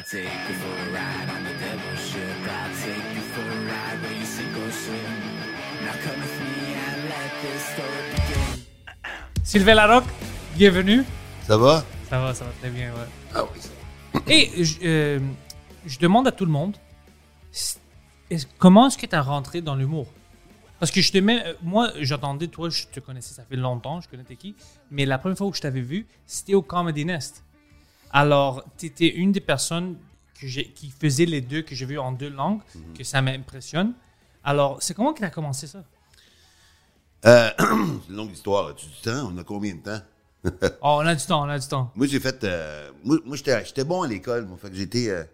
[0.00, 2.38] I take you for a ride on the devil's ship.
[2.48, 5.12] I'll take you for a ride where you sink or swim.
[5.84, 9.44] Now come with me and let this story begin.
[9.44, 10.08] Sylvain Larocque,
[10.56, 11.04] bienvenue.
[11.46, 11.84] Ça va?
[12.08, 13.08] Ça va, ça va très bien, ouais.
[13.34, 15.18] Ah oui, ça Et je, euh,
[15.84, 16.78] je demande à tout le monde,
[18.30, 20.06] est- comment est-ce que tu as rentré dans l'humour?
[20.78, 24.00] Parce que je te mets, euh, moi, j'attendais, toi, je te connaissais, ça fait longtemps,
[24.00, 24.56] je connais t'es qui,
[24.90, 27.44] mais la première fois que je t'avais vu, c'était au Comedy Nest.
[28.12, 29.96] Alors, tu étais une des personnes
[30.40, 32.60] que qui faisait les deux, que j'ai vu en deux langues,
[32.96, 33.92] que ça m'impressionne.
[34.42, 35.84] Alors, c'est comment que tu as commencé ça?
[37.26, 38.68] Euh, c'est une longue histoire.
[38.68, 39.30] As-tu du temps?
[39.32, 40.00] On a combien de temps?
[40.82, 41.92] Oh, on a du temps, on a du temps.
[41.94, 42.42] Moi, j'ai fait.
[42.44, 44.46] euh, moi, moi, j'étais bon à l'école.
[44.46, 45.10] Moi, fait que j'étais.
[45.10, 45.24] euh,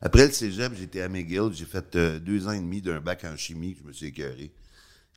[0.00, 1.50] après le cégep, j'étais à McGill.
[1.52, 3.76] J'ai fait euh, deux ans et demi d'un bac en chimie.
[3.80, 4.50] Je me suis écœuré.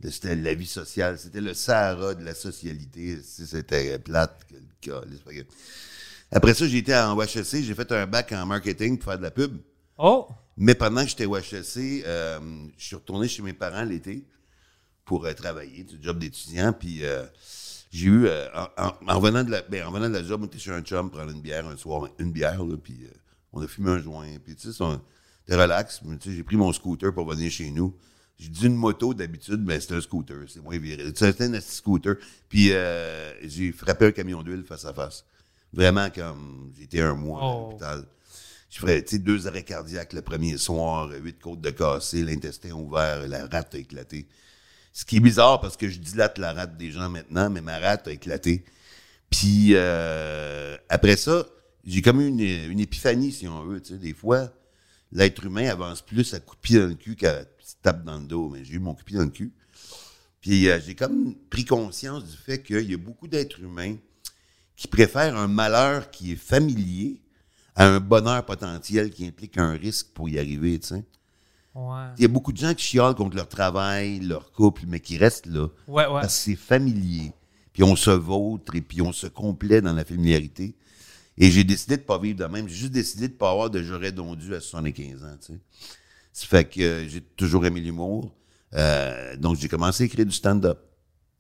[0.04, 1.18] C'était la vie sociale.
[1.18, 3.20] C'était le Sahara de la socialité.
[3.24, 4.46] C'était plate.
[4.82, 5.46] que que-
[6.32, 7.64] Après ça, j'ai été en HEC.
[7.64, 9.58] J'ai fait un bac en marketing pour faire de la pub.
[9.98, 12.40] Oh, Mais pendant que j'étais au HEC, euh,
[12.78, 14.26] je suis retourné chez mes parents l'été
[15.06, 16.72] pour euh, travailler, du job d'étudiant.
[16.74, 17.26] Puis euh,
[17.92, 20.42] j'ai eu, euh, en, en- en revenant de la, ben, en revenant de la job,
[20.44, 23.10] on était chez un chum prendre une bière un soir, une bière, là, puis euh,
[23.54, 24.28] on a fumé un joint.
[24.44, 24.84] Puis tu sais,
[25.44, 26.02] c'était relax.
[26.06, 27.94] mais, tu sais, j'ai pris mon scooter pour venir chez nous.
[28.38, 31.12] J'ai dit une moto d'habitude, mais c'était un scooter, c'est moins viril.
[31.16, 32.16] C'était un petit scooter.
[32.50, 35.26] Puis euh, j'ai frappé un camion d'huile face à face.
[35.74, 37.68] Vraiment comme j'étais un mois à Oh.
[37.70, 38.06] l'hôpital.
[38.70, 42.72] Je ferais, tu sais, deux arrêts cardiaques le premier soir, huit côtes de cassées, l'intestin
[42.72, 44.28] ouvert, la rate a éclaté.
[44.94, 47.80] Ce qui est bizarre parce que je dilate la rate des gens maintenant, mais ma
[47.80, 48.64] rate a éclaté.
[49.30, 51.46] Puis euh, après ça,
[51.86, 53.82] j'ai comme eu une, une épiphanie, si on veut.
[53.82, 54.52] Tu sais, des fois,
[55.12, 57.44] l'être humain avance plus à coup de pied dans le cul qu'à
[57.82, 58.50] tape dans le dos.
[58.50, 59.52] Mais j'ai eu mon coup de pied dans le cul.
[60.42, 63.96] Puis euh, j'ai comme pris conscience du fait qu'il y a beaucoup d'êtres humains
[64.82, 67.22] qui préfèrent un malheur qui est familier
[67.76, 71.04] à un bonheur potentiel qui implique un risque pour y arriver, tu sais.
[71.76, 72.08] ouais.
[72.18, 75.20] Il y a beaucoup de gens qui chialent contre leur travail, leur couple, mais qui
[75.20, 75.68] restent là.
[75.88, 76.22] Ouais, ouais.
[76.22, 77.32] Parce que c'est familier.
[77.74, 80.76] Puis on se vautre et puis on se complaît dans la familiarité.
[81.38, 82.68] Et j'ai décidé de pas vivre de même.
[82.68, 85.60] J'ai juste décidé de pas avoir de j'aurais dondu à 75 ans, tu sais.
[86.34, 88.34] Ça fait que euh, j'ai toujours aimé l'humour.
[88.74, 90.80] Euh, donc j'ai commencé à écrire du stand-up.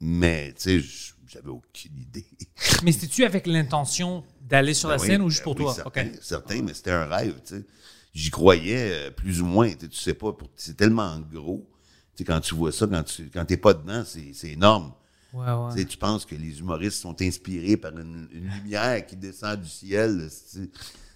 [0.02, 0.88] Mais, tu sais,
[1.28, 2.26] j'avais aucune idée.
[2.84, 5.64] Mais c'était-tu avec l'intention d'aller sur la Ben oui, scène ou juste ben pour oui,
[5.64, 5.74] toi?
[5.74, 7.66] Certain, certain, mais c'était un rêve, tu sais.
[8.14, 11.70] J'y croyais euh, plus ou moins, tu sais, tu sais pas, c'est tellement gros.
[12.16, 14.92] Tu sais, quand tu vois ça, quand tu quand t'es pas dedans, c'est énorme.
[15.32, 15.78] Ouais, Tu ouais.
[15.84, 19.70] sais, tu penses que les humoristes sont inspirés par une, une lumière qui descend du
[19.70, 20.28] ciel.
[20.30, 20.70] c'est-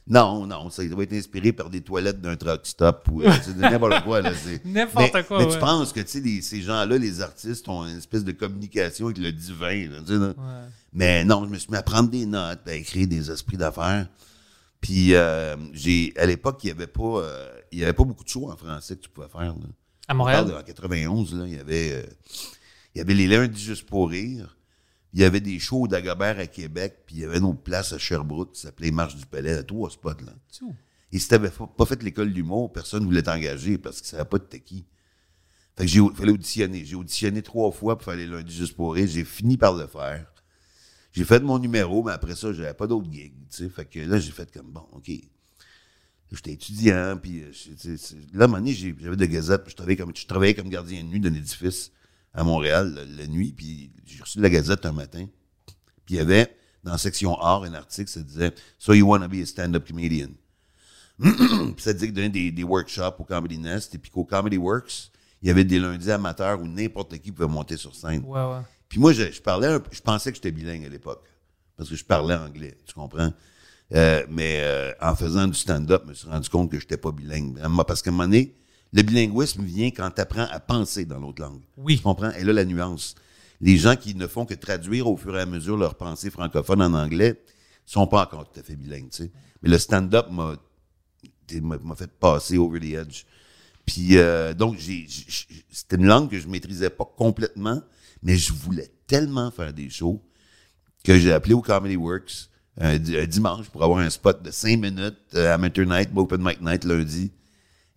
[0.07, 4.03] Non, non, ça doit être inspiré par des toilettes d'un truck stop ou euh, n'importe
[4.03, 4.21] quoi.
[4.21, 4.31] là,
[4.65, 5.51] N'importe mais- quoi, Mais ouais.
[5.51, 9.31] tu penses que les- ces gens-là, les artistes, ont une espèce de communication avec le
[9.31, 9.89] divin.
[9.89, 10.27] là, tu sais, là.
[10.27, 10.69] Ouais.
[10.93, 14.07] Mais non, je me suis mis à prendre des notes, à écrire des esprits d'affaires.
[14.79, 18.23] Puis euh, j'ai à l'époque, il y avait pas euh, il y avait pas beaucoup
[18.23, 19.41] de shows en français que tu pouvais faire.
[19.41, 19.53] Là.
[20.07, 20.53] À On Montréal?
[20.55, 22.03] en 91, là, il y avait euh,
[22.93, 24.55] il y avait les lundis juste pour rire.
[25.15, 27.93] Il y avait des shows Dagobert à Québec, puis il y avait une autre place
[27.93, 30.33] à Sherbrooke qui s'appelait Marche du Palais, à trois spots là.
[31.13, 34.39] Et si t'avais pas fait l'école d'humour, personne ne voulait t'engager parce qu'ils savaient pas
[34.39, 34.85] de t'es qui.
[35.77, 36.83] Fait que j'ai fallait auditionner.
[36.83, 39.07] J'ai auditionné trois fois pour faire les lundis juste pour rire.
[39.07, 40.29] J'ai fini par le faire.
[41.13, 43.33] J'ai fait mon numéro, mais après ça, j'avais pas d'autres gigs.
[43.49, 43.69] tu sais.
[43.69, 45.09] Fait que là, j'ai fait comme bon, OK.
[46.33, 47.51] J'étais étudiant, puis euh,
[48.33, 50.67] là, à un moment donné, j'avais des gazettes, puis je travaillais comme, je travaillais comme
[50.67, 51.93] gardien de nuit d'un édifice
[52.35, 55.25] à Montréal la, nuit, puis j'ai reçu la gazette un matin.
[56.05, 59.21] Puis il y avait, dans la section art, un article, ça disait «So you want
[59.21, 60.29] to be a stand-up comedian».
[61.19, 64.57] Puis ça disait qu'il donnait des, des workshops au Comedy Nest, et puis qu'au Comedy
[64.57, 65.11] Works,
[65.41, 68.23] il y avait des lundis amateurs où n'importe qui pouvait monter sur scène.
[68.25, 68.61] Ouais, ouais.
[68.89, 71.23] Puis moi, je, je parlais, un je pensais que j'étais bilingue à l'époque,
[71.77, 73.31] parce que je parlais anglais, tu comprends?
[73.93, 77.11] Euh, mais euh, en faisant du stand-up, je me suis rendu compte que j'étais pas
[77.11, 77.57] bilingue.
[77.57, 78.55] Vraiment, Parce qu'à un moment donné,
[78.95, 81.61] le bilinguisme vient quand tu apprends à penser dans l'autre langue.
[81.77, 81.97] Oui.
[81.97, 82.31] Tu comprends?
[82.31, 83.13] Et là, la nuance.
[83.61, 86.81] Les gens qui ne font que traduire au fur et à mesure leur pensée francophone
[86.81, 87.41] en anglais
[87.85, 89.31] sont pas encore tout à fait bilingues, tu sais.
[89.61, 90.57] Mais le stand-up m'a
[91.95, 93.23] fait passer over the edge.
[93.85, 95.05] Puis euh, donc j'ai
[95.69, 97.81] c'était une langue que je maîtrisais pas complètement,
[98.23, 100.21] mais je voulais tellement faire des shows
[101.03, 104.49] que j'ai appelé au Comedy Works un, di- un dimanche pour avoir un spot de
[104.51, 107.31] 5 minutes euh, amateur night, open mic night lundi.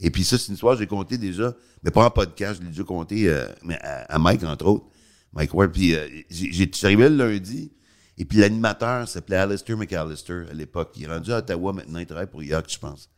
[0.01, 2.65] Et puis ça, c'est une histoire que j'ai compté déjà, mais pas en podcast, je
[2.65, 4.87] l'ai déjà compté euh, mais à, à Mike, entre autres.
[5.33, 5.73] Mike Ward.
[5.73, 7.73] Puis euh, suis arrivé le lundi,
[8.17, 10.93] et puis l'animateur s'appelait Alistair McAllister à l'époque.
[10.97, 13.09] Il est rendu à Ottawa maintenant, il travaille pour Yacht, je pense.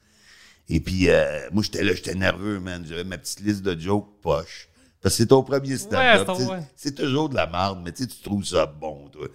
[0.69, 2.85] Et puis, euh, moi, j'étais là, j'étais nerveux, man.
[2.89, 4.69] J'avais ma petite liste de jokes poche.
[5.01, 6.29] Parce que c'est ton premier stand-up.
[6.29, 7.07] Ouais, c'est ouais.
[7.07, 9.27] toujours de la merde, mais tu sais, tu trouves ça bon, toi.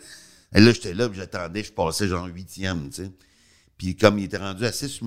[0.53, 3.11] Et là, j'étais là, puis j'attendais, je passais genre huitième, tu sais.
[3.77, 5.01] Puis comme il était rendu à six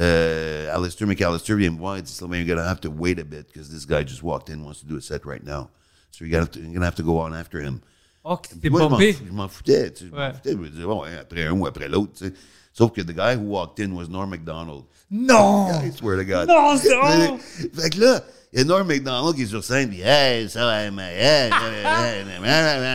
[0.00, 3.68] euh, Alistair McAllister me voir et Sylvain, you're gonna have to wait a bit, because
[3.68, 5.68] this guy just walked in, wants to do a set right now.
[6.10, 7.80] So you're gonna have to, you're gonna have to go on after him.
[8.24, 9.12] Oh, que t'es moi, je m'en bombé.
[9.12, 10.32] fou- je m'en foutais, tu sais, je m'en Ouais.
[10.32, 10.52] foutais.
[10.52, 12.32] Je me disais, bon, hein, après un ou après l'autre, tu sais.
[12.72, 14.84] Sauf que the guy who walked in was Norm MacDonald.
[15.10, 15.68] Non!
[15.82, 16.48] I swear to God.
[16.48, 17.38] Non, oh!
[17.74, 18.22] Fait que là,
[18.52, 21.50] il y a Norm MacDonald qui est sur scène, puis hey, so I'm my, hey,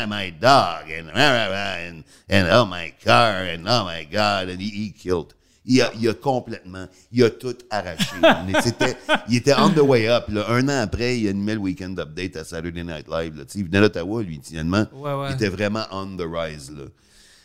[0.08, 4.92] my dog, and, and, and oh my car, and oh my God, and he, he
[4.92, 5.34] killed.
[5.70, 8.16] Il a, il a complètement, il a tout arraché.
[8.22, 8.96] Mais c'était,
[9.28, 10.24] il était on the way up.
[10.30, 10.50] Là.
[10.50, 13.36] Un an après, il animait le Weekend Update à Saturday Night Live.
[13.36, 13.44] Là.
[13.54, 14.40] Il venait d'Ottawa, lui.
[14.54, 15.30] Ouais, ouais.
[15.30, 16.72] Il était vraiment on the rise.
[16.72, 16.86] Là.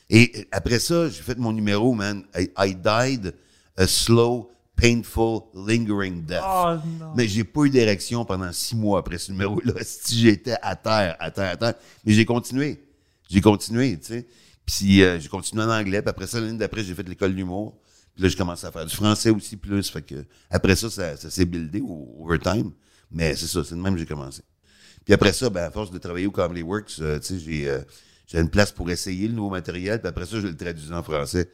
[0.08, 2.22] Et après ça, j'ai fait mon numéro, man.
[2.36, 3.34] I, I died
[3.76, 6.44] a slow, painful, lingering death.
[6.46, 7.14] Oh, non.
[7.16, 9.74] Mais j'ai pas eu d'érection pendant six mois après ce numéro-là.
[9.82, 11.74] Si j'étais à terre, à terre, à terre.
[12.04, 12.80] Mais j'ai continué.
[13.28, 14.26] J'ai continué, tu sais.
[14.64, 16.02] Puis euh, j'ai continué en anglais.
[16.02, 17.74] Puis après ça, l'année d'après, j'ai fait l'école d'humour.
[18.14, 19.88] Puis là, j'ai commencé à faire du français aussi plus.
[19.90, 22.72] Fait que après ça, ça, ça s'est buildé au overtime.
[23.10, 24.42] Mais c'est ça, c'est de même que j'ai commencé.
[25.04, 27.68] Puis après ça, ben, à force de travailler au Comedy Works, euh, tu sais, j'ai,
[27.68, 27.80] euh,
[28.26, 30.00] j'ai une place pour essayer le nouveau matériel.
[30.00, 31.46] Puis après ça, je le traduisais en français.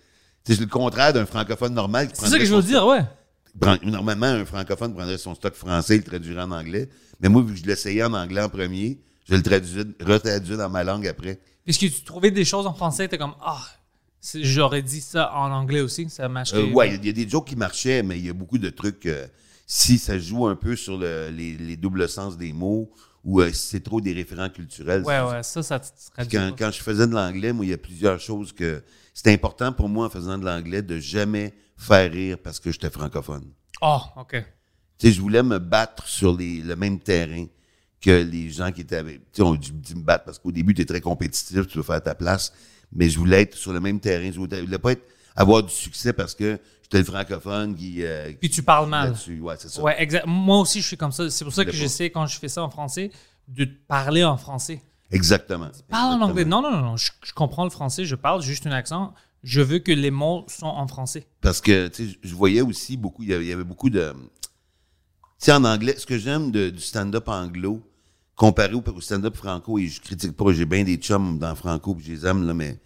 [0.44, 2.86] Tu sais, c'est le contraire d'un francophone normal qui C'est ça que je veux dire,
[2.86, 3.04] ouais.
[3.82, 6.88] Normalement, un francophone prendrait son stock français, il le traduirait en anglais.
[7.20, 10.68] Mais moi, vu que je l'essayais en anglais en premier, je le traduisais, retraduisais dans
[10.70, 11.40] ma langue après.
[11.64, 13.60] Puisque tu trouvais des choses en français, t'es comme, ah,
[14.34, 16.58] j'aurais dit ça en anglais aussi, ça marcherait.
[16.58, 18.70] Euh, ouais, il y a des jokes qui marchaient, mais il y a beaucoup de
[18.70, 19.06] trucs.
[19.06, 19.26] euh,
[19.66, 22.90] si ça joue un peu sur le- les, les doubles sens des mots
[23.22, 25.02] ou euh, si c'est trop des référents culturels.
[25.02, 25.78] Ouais, ouais, ça, ça
[26.30, 28.82] Quand, quand je faisais de l'anglais, moi, il y a plusieurs choses que.
[29.12, 32.88] C'était important pour moi en faisant de l'anglais de jamais faire rire parce que j'étais
[32.88, 33.44] francophone.
[33.82, 34.36] Oh, OK.
[34.96, 37.44] Tu sais, je voulais me battre sur les, le même terrain
[38.00, 39.16] que les gens qui étaient avec.
[39.32, 41.84] Tu sais, on dit me battre parce qu'au début, tu es très compétitif, tu veux
[41.84, 42.52] faire ta place.
[42.92, 44.30] Mais je voulais être sur le même terrain.
[44.32, 45.02] Je voulais, je voulais pas être,
[45.36, 48.02] avoir du succès parce que j'étais le francophone qui.
[48.04, 49.14] euh, Puis tu parles mal.
[49.40, 49.82] Ouais, c'est ça.
[49.82, 50.24] Ouais, exact.
[50.26, 51.28] Moi aussi, je suis comme ça.
[51.30, 53.10] C'est pour ça que j'essaie, quand je fais ça en français,
[53.46, 54.82] de parler en français.
[55.10, 55.70] Exactement.
[55.88, 56.44] Parle en anglais.
[56.44, 56.96] Non, non, non, non.
[56.96, 59.14] Je, je comprends le français, je parle juste un accent.
[59.42, 61.26] Je veux que les mots sont en français.
[61.40, 63.88] Parce que, tu sais, je voyais aussi beaucoup, il y avait, il y avait beaucoup
[63.88, 64.12] de.
[64.12, 67.80] Tu sais, en anglais, ce que j'aime du stand-up anglo,
[68.38, 71.94] comparé au, au stand-up franco, et je critique pas, j'ai bien des chums dans franco,
[71.96, 72.78] puis je les aime, là, mais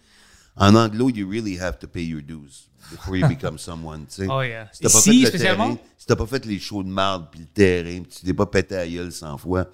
[0.57, 4.27] en anglo, you really have to pay your dues before you become someone, tu sais.
[4.29, 4.67] Oh, yeah.
[4.73, 5.75] Si t'as pas fait le spécialement?
[5.75, 8.33] terrain, si t'as pas fait les shows de marde, puis le terrain, puis tu t'es
[8.33, 9.69] pas pété à gueule 100 fois,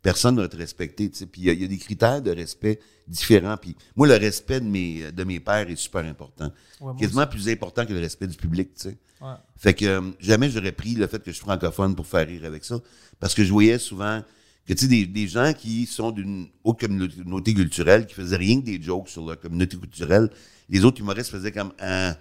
[0.00, 1.26] personne ne va te respecter, tu sais.
[1.26, 4.14] Puis il y a- il y, a des critères de respect différents, puis moi, le
[4.14, 6.52] respect de mes, de mes pairs est super important.
[6.98, 8.96] Quasiment plus important que le respect du public, tu sais.
[9.20, 9.34] Ouais.
[9.56, 12.44] Fait que euh, jamais j'aurais pris le fait que je suis francophone pour faire rire
[12.44, 12.78] avec ça.
[13.18, 14.22] Parce que je voyais souvent
[14.66, 18.60] que, tu sais, des, des gens qui sont d'une autre communauté culturelle, qui faisaient rien
[18.60, 20.28] que des jokes sur leur communauté culturelle,
[20.68, 22.14] les autres humoristes faisaient comme un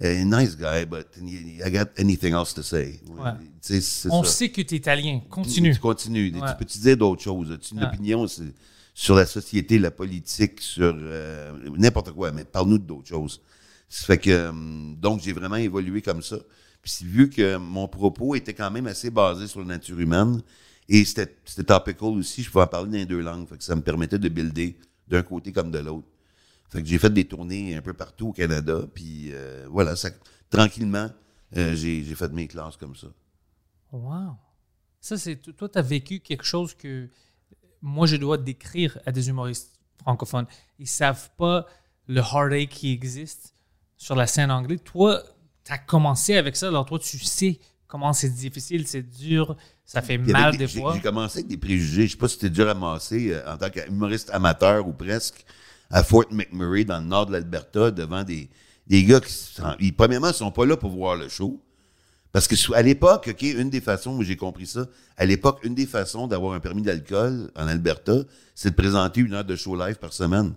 [0.00, 3.00] nice guy, but I got anything else to say.
[3.08, 3.30] Ouais.
[3.60, 4.30] Tu sais, On ça.
[4.30, 5.20] sait que tu es italien.
[5.28, 5.74] Continue.
[5.74, 6.32] Tu continues.
[6.34, 6.48] Ouais.
[6.52, 7.50] Tu peux te dire d'autres choses?
[7.50, 7.86] As-tu une Ouais.
[7.86, 8.26] opinion
[8.94, 13.40] sur, la société, la politique, sur euh, n'importe quoi, mais parle-nous d'autres choses.
[13.88, 14.52] Ça fait que, euh,
[15.00, 16.36] donc, j'ai vraiment évolué comme ça.
[16.80, 20.40] Puis vu que mon propos était quand même assez basé sur la nature humaine
[20.88, 23.46] et c'était topical aussi, je pouvais en parler dans les deux langues.
[23.46, 26.08] Fait que ça me permettait de builder d'un côté comme de l'autre.
[26.70, 30.10] Fait que j'ai fait des tournées un peu partout au Canada, puis euh, voilà, ça,
[30.50, 31.10] tranquillement,
[31.56, 33.08] euh, j'ai fait mes classes comme ça.
[33.92, 34.36] Wow.
[35.00, 35.36] Ça, c'est.
[35.36, 37.08] Toi, tu as vécu quelque chose que
[37.80, 40.46] moi, je dois décrire à des humoristes francophones.
[40.78, 41.66] Ils savent pas
[42.06, 43.54] le heartache qui existe
[43.96, 44.80] sur la scène anglaise.
[44.84, 45.22] Toi,
[45.64, 50.02] tu as commencé avec ça, alors toi, tu sais comment c'est difficile, c'est dur, ça
[50.02, 50.92] fait mal des fois.
[50.94, 52.06] J'ai commencé avec des préjugés.
[52.06, 55.44] Je sais pas si c'était déjà ramassé euh, en tant qu'humoriste amateur ou presque
[55.90, 58.48] à Fort McMurray dans le nord de l'Alberta devant des,
[58.86, 61.60] des gars qui, sont- ils, premièrement, sont pas là pour voir le show.
[62.30, 65.74] Parce que à l'époque, OK, une des façons où j'ai compris ça, à l'époque, une
[65.74, 68.18] des façons d'avoir un permis d'alcool en Alberta,
[68.54, 70.52] c'est de présenter une heure de show live par semaine.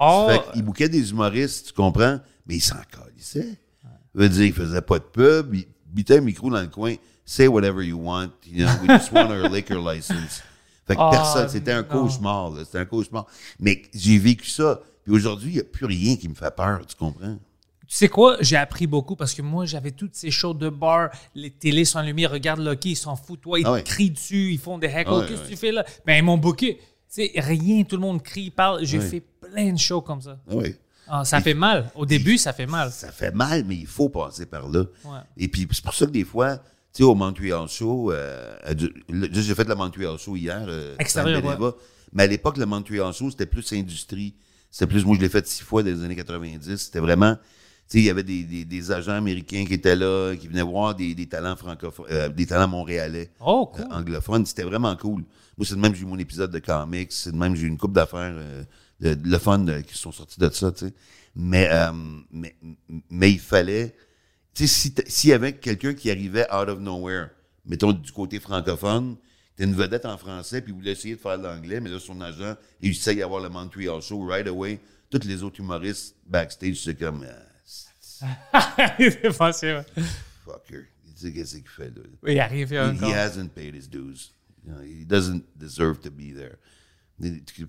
[0.00, 2.18] Oh, Fait qu'ils bouquaient des humoristes, tu comprends?
[2.46, 3.58] Mais ils s'en calissaient.
[3.82, 5.66] Ça veut dire, ils faisaient pas de pub, ils
[6.10, 6.94] un micro dans le coin,
[7.24, 10.42] say whatever you want, you know, we just want our liquor license.
[10.86, 13.26] Fait que Ah, personne, c'était un cauchemar, là, c'était un cauchemar.
[13.60, 16.84] Mais j'ai vécu ça Puis aujourd'hui, il n'y a plus rien qui me fait peur,
[16.86, 17.38] tu comprends?
[17.88, 18.36] Tu sais quoi?
[18.40, 21.98] J'ai appris beaucoup parce que moi, j'avais toutes ces shows de bar, les télés sont
[21.98, 23.42] allumées, regarde Lucky, ils s'en foutent.
[23.42, 23.82] Toi, ils Ah ouais.
[23.82, 25.10] te crient dessus, ils font des heckles.
[25.12, 25.50] Ah ouais, Qu'est-ce que ouais.
[25.50, 25.84] tu fais là?
[26.06, 26.76] Ben, ils m'ont booké.
[26.78, 28.84] Tu sais, rien, tout le monde crie, parle.
[28.84, 30.38] J'ai fait plein de shows comme ça.
[30.50, 30.74] Oui.
[31.14, 31.90] Ah, ça fait mal.
[31.94, 32.90] Au début, ça fait mal.
[32.90, 34.84] Ça fait mal, mais il faut passer par là.
[35.04, 35.18] Ouais.
[35.36, 36.62] Et puis, c'est pour ça que des fois, tu
[36.94, 38.94] sais, au Montreal Show, euh, juste,
[39.46, 40.64] j'ai fait le Montreal Show hier.
[40.66, 41.74] euh, Extérieur, Beneva.
[42.14, 44.34] Mais à l'époque, le Montreal Show, c'était plus industrie.
[44.70, 46.76] C'était plus, moi, je l'ai fait six fois dans les années 90.
[46.78, 47.40] C'était vraiment, tu
[47.88, 50.94] sais, il y avait des, des, des agents américains qui étaient là, qui venaient voir
[50.94, 53.30] des, des talents francophones, euh, des talents montréalais.
[53.38, 53.84] Oh, cool.
[53.84, 54.46] euh, anglophones.
[54.46, 55.24] C'était vraiment cool.
[55.58, 57.12] Moi, c'est de même que j'ai eu mon épisode de comics.
[57.12, 58.64] C'est de même que j'ai eu une coupe d'affaires euh,
[59.02, 60.94] de, de le fun euh, qui sont sortis de ça, tu sais.
[61.34, 61.92] Mais, euh,
[62.30, 62.56] mais,
[63.10, 63.94] mais il fallait...
[64.54, 67.28] Tu sais, si s'il y avait quelqu'un qui arrivait out of nowhere,
[67.66, 69.16] mettons du côté francophone,
[69.56, 71.98] t'es une vedette en français, puis il voulait essayer de faire de l'anglais, mais là,
[71.98, 74.78] son agent réussissait à avoir le Montreal Show right away.
[75.10, 77.22] Tous les autres humoristes backstage, c'est comme...
[77.24, 77.32] euh,
[78.98, 79.84] c'est facile.
[79.96, 80.02] ouais.
[80.44, 80.84] fucker.
[81.16, 82.02] Tu sais, qu'est-ce qu'il fait, là?
[82.22, 83.08] Oui, il arrive He, encore.
[83.08, 84.32] he hasn't paid his dues.
[84.64, 86.56] You know, he doesn't deserve to be there.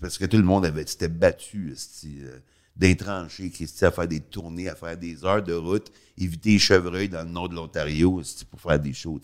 [0.01, 2.39] Parce que tout le monde avait, s'était battu, euh,
[2.75, 7.09] d'intrancher, Christy, à faire des tournées, à faire des heures de route, éviter les chevreuils
[7.09, 9.19] dans le nord de l'Ontario, pour faire des shows.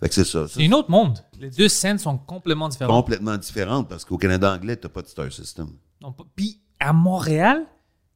[0.00, 0.48] Fait que c'est ça.
[0.48, 1.18] ça C'est un autre monde.
[1.38, 2.94] Les deux scènes sont complètement différentes.
[3.04, 5.68] complètement différent parce qu'au Canada anglais, t'as pas de star system.
[6.34, 7.64] Puis à Montréal,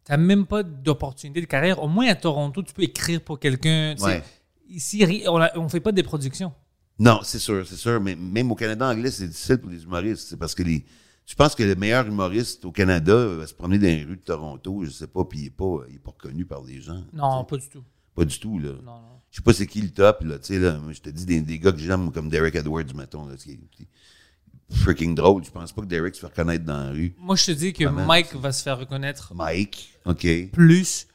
[0.05, 1.81] t'as même pas d'opportunité de carrière.
[1.83, 3.95] Au moins à Toronto, tu peux écrire pour quelqu'un.
[4.01, 4.23] Ouais.
[4.69, 6.53] Ici, on, a- on fait pas des productions.
[6.99, 8.01] Non, c'est sûr, c'est sûr.
[8.01, 10.27] Mais même au Canada anglais, c'est difficile pour les humoristes.
[10.31, 10.85] C'est parce que les.
[11.27, 14.23] Je pense que le meilleur humoriste au Canada va se promener dans les rues de
[14.23, 17.03] Toronto, je sais pas, puis il n'est pas, il est pas reconnu par les gens.
[17.13, 17.83] Non, pas du tout.
[18.15, 18.71] Pas du tout, là.
[18.85, 19.21] Non, non.
[19.31, 20.39] Je sais pas c'est qui le top, là.
[20.39, 23.27] Tu sais, là, je te dis des, des gars que j'aime comme Derek Edwards, mettons,
[23.27, 23.35] là.
[23.37, 25.45] qui est- est freaking drôle.
[25.45, 27.15] Je pense pas que Derek se fait reconnaître dans la rue.
[27.19, 27.85] Moi, je te dis que.
[27.85, 30.27] Mike va se faire reconnaître Mike, OK.
[30.53, 31.09] plus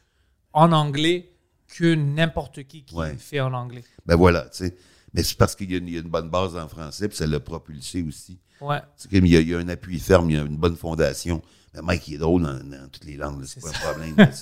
[0.52, 1.32] en anglais
[1.68, 3.16] que n'importe qui qui Ouais.
[3.16, 3.82] fait en anglais.
[4.06, 4.76] Ben voilà, tu sais.
[5.14, 7.08] Mais c'est parce qu'il y, a une- il y a une bonne base en français,
[7.08, 8.38] puis ça l'a propulsé aussi.
[8.62, 8.80] Ouais.
[9.10, 11.42] Il y, a, il y a un appui ferme, il y a une bonne fondation.
[11.74, 14.14] Mais Mike, il est drôle dans, dans toutes les langues, c'est pas un problème.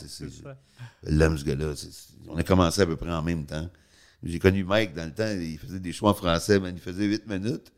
[1.04, 1.72] je l'aime, ce gars-là.
[2.28, 3.68] On a commencé à peu près en même temps.
[4.22, 7.04] J'ai connu Mike dans le temps, il faisait des shows en français, mais il faisait
[7.06, 7.72] 8 minutes.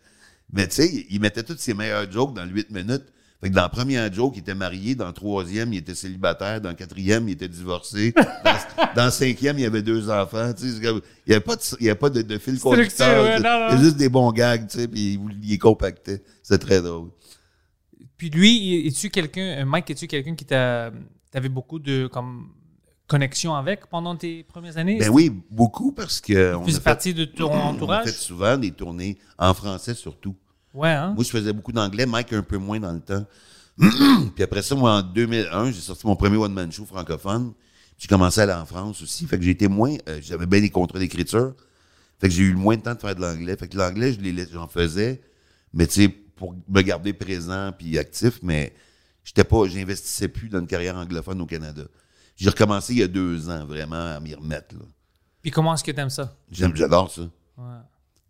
[0.52, 3.04] Mais tu sais, il- mettait toutes ses meilleures jokes dans le 8 minutes.
[3.42, 4.94] Fait que dans le premier joke, il était marié.
[4.94, 6.60] Dans le troisième, il était célibataire.
[6.60, 8.12] Dans le quatrième, il était divorcé.
[8.44, 10.52] Dans, dans le cinquième, il y avait deux enfants.
[10.54, 13.24] Tu sais, il n'y avait pas de, il y avait pas de, de fil conducteur.
[13.24, 13.48] ouais, tu sais.
[13.48, 13.66] non, non.
[13.70, 16.22] Il y a juste des bons gags, tu sais, puis il, il les compactait.
[16.42, 17.10] C'est très drôle.
[18.16, 20.92] Puis lui, es-tu quelqu'un, euh, Mike, es-tu quelqu'un qui t'a,
[21.32, 22.48] t'avais beaucoup de comme
[23.08, 24.98] connexion avec pendant tes premières années?
[24.98, 26.54] Ben oui, beaucoup parce que.
[26.54, 28.04] on faisait a fait- partie de ton On a entourage?
[28.04, 30.36] fait souvent des tournées en français surtout.
[30.74, 31.12] Ouais, hein?
[31.14, 33.24] Moi, je faisais beaucoup d'anglais, Mike un peu moins dans le temps.
[34.34, 37.52] puis après ça, moi, en 2001, j'ai sorti mon premier one-man show francophone.
[37.98, 39.26] J'ai commencé à aller en France aussi.
[39.26, 39.94] Fait que été moins...
[40.08, 41.54] euh, J'avais bien des contrats d'écriture.
[42.20, 43.56] Fait que j'ai eu le moins de temps de faire de l'anglais.
[43.56, 45.20] Fait que l'anglais, je les lais- j'en faisais,
[45.72, 48.74] mais tu sais, pour me garder présent puis actif, mais
[49.24, 49.66] j'étais pas...
[49.68, 51.82] J'investissais plus dans une carrière anglophone au Canada.
[52.36, 54.84] J'ai recommencé il y a deux ans, vraiment, à m'y remettre, là.
[55.42, 56.34] Puis comment est-ce que t'aimes ça?
[56.50, 57.22] J'aime, j'adore ça.
[57.58, 57.64] Ouais.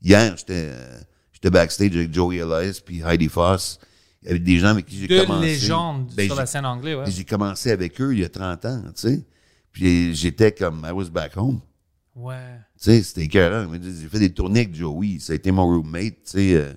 [0.03, 1.01] Hier, j'étais, euh,
[1.43, 3.79] j'étais backstage avec Joey Elias puis Heidi Foss.
[4.23, 5.47] Il y avait des gens avec qui j'ai Deux commencé.
[5.47, 7.11] légendes Ben, sur la scène anglaise, ouais.
[7.11, 9.25] J'ai commencé avec eux il y a 30 ans, tu sais.
[9.73, 11.61] Puis j'étais comme, I was back home.
[12.15, 12.37] Ouais.
[12.79, 13.73] Tu sais, c'était écœurant.
[13.83, 15.19] J'ai fait des tournées avec Joey.
[15.19, 16.55] Ça a été mon roommate, tu sais.
[16.55, 16.73] euh,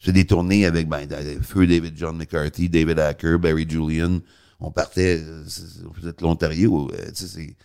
[0.00, 4.20] j'ai fait des tournées avec, ben, dans- Feu David John McCarthy, David Hacker, Barry Julian.
[4.60, 5.22] On partait,
[5.88, 6.90] on faisait de l'Ontario.
[6.92, 7.56] euh, tu sais,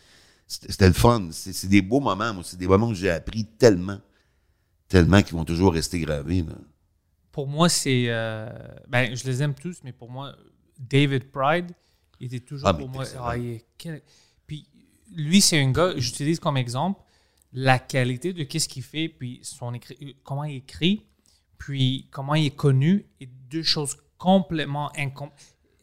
[0.48, 1.28] c'est- c'était le fun.
[1.32, 2.44] C'est c'est des beaux moments, moi.
[2.46, 4.00] C'est des moments que j'ai appris tellement,
[4.92, 6.54] tellement qu'ils vont toujours rester gravés, là.
[7.32, 8.06] Pour moi, c'est.
[8.10, 8.50] euh,
[8.90, 10.36] ben, je les aime tous, mais pour moi,
[10.78, 11.72] David Pride,
[12.20, 13.06] il était toujours Ah, pour moi.
[13.20, 14.02] ah, est- quel-
[14.46, 14.68] Puis
[15.16, 17.02] lui, c'est un gars, j'utilise comme exemple
[17.54, 21.06] la qualité de qu'est-ce qu'il fait, puis son écrit, comment il écrit,
[21.58, 25.30] puis comment il est connu, et deux choses complètement incom...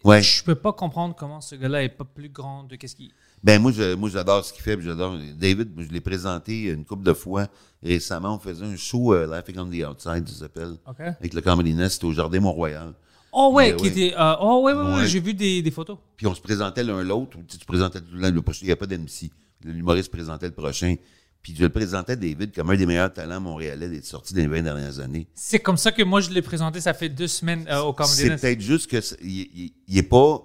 [0.05, 0.23] Ouais.
[0.23, 3.11] Je peux pas comprendre comment ce gars-là est pas plus grand de qu'est-ce qu'il.
[3.45, 5.71] Ben moi, je, moi j'adore ce qu'il fait, j'adore David.
[5.79, 7.47] Je l'ai présenté une couple de fois
[7.83, 8.35] récemment.
[8.35, 10.75] On faisait un show euh, Laughing on the Outside, ça s'appelle,
[11.21, 12.93] avec le Comedy Nest au Jardin Mont-Royal.
[13.33, 13.89] Oh ouais, Mais qui oui.
[13.91, 14.15] était.
[14.19, 15.07] euh, oh ouais, ouais, ouais, Ouais.
[15.07, 15.99] j'ai vu des, des photos.
[16.17, 17.37] Puis on se présentait l'un l'autre.
[17.39, 18.29] ou Tu, tu présentais tout le.
[18.63, 19.31] Il n'y a pas d'MC.
[19.65, 20.95] L'humoriste présentait le prochain.
[21.43, 24.47] Puis je le présentais David comme un des meilleurs talents montréalais d'être sorti dans les
[24.49, 25.29] 20 dernières années.
[25.35, 26.81] C'est comme ça que moi je l'ai présenté.
[26.81, 28.43] Ça fait deux semaines euh, au Comedy C'est Nest.
[28.43, 30.43] peut-être juste que c'est- il, il- il est pas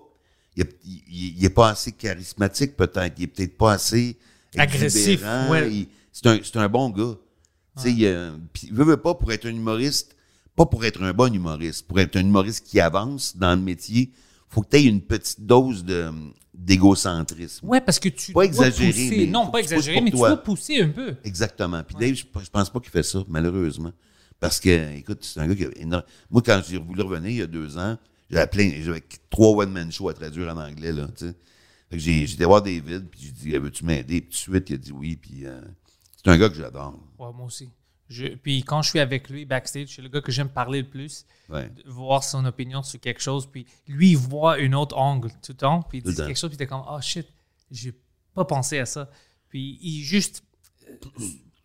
[0.56, 3.14] il, est- il- il est pas assez charismatique peut-être.
[3.18, 4.18] Il est peut-être pas assez
[4.58, 5.88] Agressif, ouais.
[6.12, 7.16] C'est un, un bon gars.
[7.78, 8.32] Tu sais, il, euh,
[8.72, 10.16] veut, veut pas pour être un humoriste,
[10.56, 14.12] pas pour être un bon humoriste, pour être un humoriste qui avance dans le métier,
[14.48, 16.12] faut que tu aies une petite dose de
[16.54, 17.68] d'égocentrisme.
[17.68, 19.18] Ouais, parce que tu Pas dois exagérer, pousser.
[19.18, 21.16] mais non, pas exagérer, mais tu dois pousser un peu.
[21.24, 21.82] Exactement.
[21.84, 23.92] Puis Dave, je, je pense pas qu'il fait ça, malheureusement.
[24.40, 27.38] Parce que, écoute, c'est un gars qui a énorme- Moi, quand j'ai voulu revenir il
[27.38, 27.98] y a deux ans,
[28.34, 31.36] j'avais plein, j'avais trois one-man shows à traduire en anglais, là, tu sais.
[31.90, 34.22] Fait que j'ai, j'étais voir David, puis j'ai dit, veux-tu m'aider?
[34.22, 35.62] Puis tout de suite, il a dit oui, puis euh,
[36.18, 37.00] c'est un gars que j'adore.
[37.20, 37.70] Ouais, moi aussi.
[38.10, 40.90] Je, puis quand je suis avec lui backstage, c'est le gars que j'aime parler le
[40.90, 41.72] plus, Ouais.
[41.86, 43.48] voir son opinion sur quelque chose.
[43.50, 45.82] Puis lui, il voit un autre angle tout le temps.
[45.84, 47.28] Puis il dit quelque chose, puis t'es comme, oh shit,
[47.72, 47.94] j'ai
[48.36, 49.10] pas pensé à ça.
[49.50, 50.44] Puis il est juste
[50.90, 50.96] euh,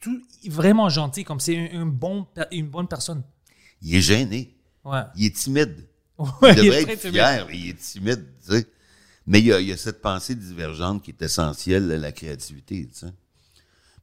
[0.00, 3.22] tout, vraiment gentil, comme c'est un, un bon, une bonne personne.
[3.82, 4.56] Il est gêné.
[4.84, 5.02] Ouais.
[5.16, 5.88] Il est timide.
[6.42, 8.66] Ouais, il il est devrait très être fier, mais il est timide, tu sais.
[9.26, 12.12] Mais il y, a, il y a cette pensée divergente qui est essentielle à la
[12.12, 13.12] créativité, tu sais.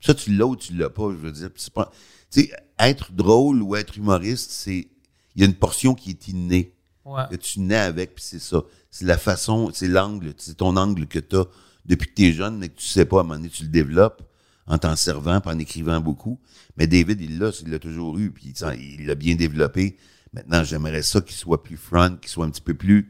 [0.02, 1.50] Ça, tu l'as ou tu l'as pas, je veux dire.
[1.74, 1.92] Pas,
[2.32, 4.88] tu sais, être drôle ou être humoriste, c'est,
[5.36, 6.72] il y a une portion qui est innée,
[7.06, 7.24] Ouais.
[7.30, 8.64] que tu nais avec, puis c'est ça.
[8.90, 11.46] C'est la façon, c'est l'angle, c'est ton angle que tu as
[11.86, 13.62] depuis que tu es jeune, mais que tu sais pas, à un moment donné, tu
[13.64, 14.24] le développes
[14.66, 16.40] en t'en servant, en écrivant beaucoup.
[16.78, 19.98] Mais David, il l'a, il l'a toujours eu, puis il il l'a bien développé.
[20.36, 23.10] Maintenant, j'aimerais ça qu'il soit plus front, qu'il soit un petit peu plus,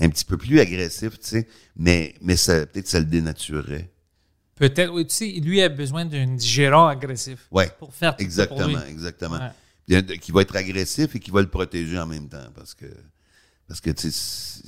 [0.00, 1.48] un petit peu plus agressif, tu sais.
[1.76, 3.90] Mais, mais ça, peut-être ça le dénaturerait.
[4.54, 7.48] Peut-être, oui, tu sais, lui a besoin d'un gérant agressif.
[7.50, 7.68] Ouais.
[7.78, 8.74] Pour faire tout ça pour lui.
[8.74, 9.50] Exactement, exactement.
[9.98, 10.18] Ouais.
[10.18, 12.86] Qui va être agressif et qui va le protéger en même temps, parce que,
[13.66, 14.62] parce que, tu sais,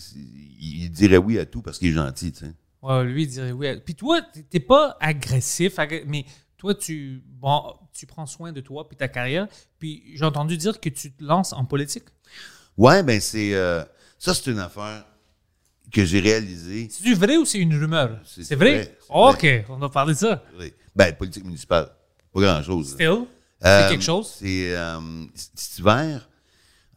[0.60, 2.52] il dirait oui à tout parce qu'il est gentil, tu sais.
[2.82, 3.68] Ouais, lui, il dirait oui.
[3.84, 5.78] Puis toi, t'es- pas agressif,
[6.08, 6.24] mais
[6.62, 9.48] toi, tu, bon, tu prends soin de toi puis ta carrière.
[9.80, 12.04] Puis j'ai entendu dire que tu te lances en politique.
[12.76, 13.82] Ouais, ben c'est euh,
[14.16, 15.04] ça, c'est une affaire
[15.92, 16.88] que j'ai réalisée.
[16.88, 18.20] C'est vrai ou c'est une rumeur?
[18.24, 18.96] C'est vrai?
[19.08, 20.40] OK, on va parler de ça.
[20.94, 21.90] Ben, politique municipale,
[22.32, 22.92] pas grand chose.
[22.92, 23.24] Still,
[23.60, 24.32] c'est Euh, quelque chose?
[24.38, 25.00] C'est euh,
[25.44, 26.28] cet hiver.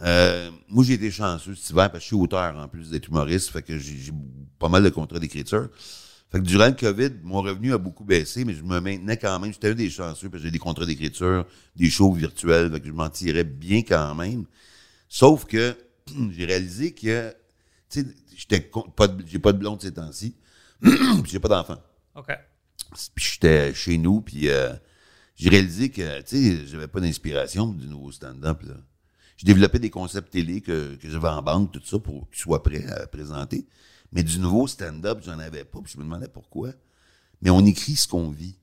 [0.01, 3.07] euh, moi, j'ai été chanceux cet hiver parce que je suis auteur en plus d'être
[3.07, 4.11] humoriste, fait que j'ai
[4.59, 5.69] pas mal de contrats d'écriture.
[6.35, 9.39] Fait que durant le COVID, mon revenu a beaucoup baissé, mais je me maintenais quand
[9.39, 9.53] même.
[9.53, 11.45] J'étais un des chanceux parce que j'ai des contrats d'écriture,
[11.77, 14.43] des shows virtuels, que je m'en tirais bien quand même.
[15.07, 15.77] Sauf que
[16.31, 17.33] j'ai réalisé que,
[17.89, 20.35] tu sais, j'étais pas j'ai pas de blonde ces temps-ci,
[20.81, 20.91] puis
[21.23, 21.81] j'ai pas d'enfant.
[22.15, 22.37] OK.
[23.15, 24.73] Puis j'étais chez nous, puis euh,
[25.37, 28.73] j'ai réalisé que, tu sais, j'avais pas d'inspiration du nouveau stand-up, là.
[29.37, 32.61] J'ai développé des concepts télé que, que j'avais en banque, tout ça, pour qu'ils soient
[32.61, 33.65] prêts à présenter.
[34.15, 36.71] Mais du nouveau stand-up, j'en avais pas, puis je me demandais pourquoi.
[37.41, 38.57] Mais on écrit ce qu'on vit.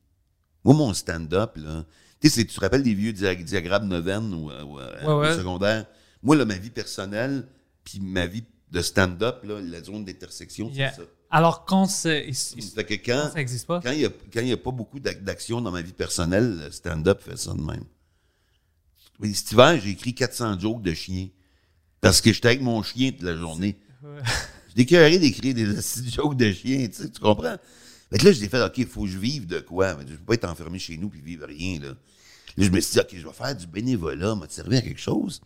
[0.65, 1.85] Moi, mon stand-up, là,
[2.21, 5.37] tu sais, tu te rappelles des vieux dia- diagrammes Noven ou, euh, ou, euh, Ouais,
[5.37, 5.87] secondaire?
[6.23, 7.47] Moi, là, ma vie personnelle,
[7.85, 11.03] puis ma vie de stand-up, là, la zone d'intersection, c'est ça.
[11.31, 13.99] Alors, quand c'est- que quand, quand ça n'existe pas, quand il
[14.45, 17.61] n'y a, pas beaucoup d'ac- d'action dans ma vie personnelle, le stand-up fait ça de
[17.61, 17.85] même.
[19.21, 21.29] Oui, cet hiver, j'ai écrit 400 jokes de chiens.
[22.01, 23.79] Parce que j'étais avec mon chien toute la journée.
[24.75, 25.67] J'ai déclaré d'écrire des
[26.11, 27.57] jokes de chiens, tu sais, tu comprends?
[28.11, 29.95] Que là, j'ai fait, OK, il faut que je vive de quoi?
[29.97, 31.89] Mais je peux pas être enfermé chez nous puis vivre rien, là.
[32.57, 35.01] Là, je me suis dit, OK, je vais faire du bénévolat, m'a servi à quelque
[35.01, 35.41] chose.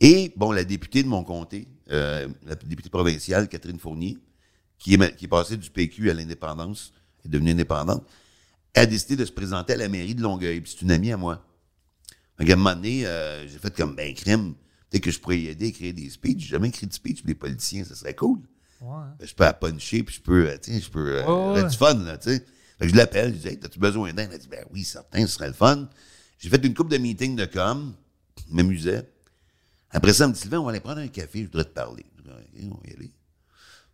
[0.00, 4.16] Et, bon, la députée de mon comté, euh, la députée provinciale, Catherine Fournier,
[4.78, 6.92] qui est, qui est passée du PQ à l'indépendance,
[7.24, 8.06] est devenue indépendante,
[8.74, 10.62] a décidé de se présenter à la mairie de Longueuil.
[10.64, 11.44] C'est une amie à moi.
[12.38, 14.54] Un moment donné, euh, j'ai fait comme, ben, crème,
[14.88, 16.42] peut-être que je pourrais y aider écrire des speeches.
[16.42, 18.38] J'ai jamais écrit de speech pour les politiciens, ça serait cool.
[18.80, 19.04] Ouais.
[19.20, 22.16] Je peux la puncher, puis je peux, euh, je peux, euh, Ouais, du fun, là,
[22.18, 22.44] tu sais.
[22.80, 24.24] Je l'appelle, je dis, hey, t'as-tu besoin d'un?
[24.28, 25.88] Elle a dit, ben oui, certain, ce serait le fun.
[26.38, 27.92] J'ai fait une couple de meetings de com,
[28.48, 29.08] je m'amusais.
[29.90, 31.70] Après ça, elle me dit, Sylvain, on va aller prendre un café, je voudrais te
[31.74, 32.04] parler.
[32.18, 32.30] Je dis,
[32.68, 33.10] OK, on va y aller.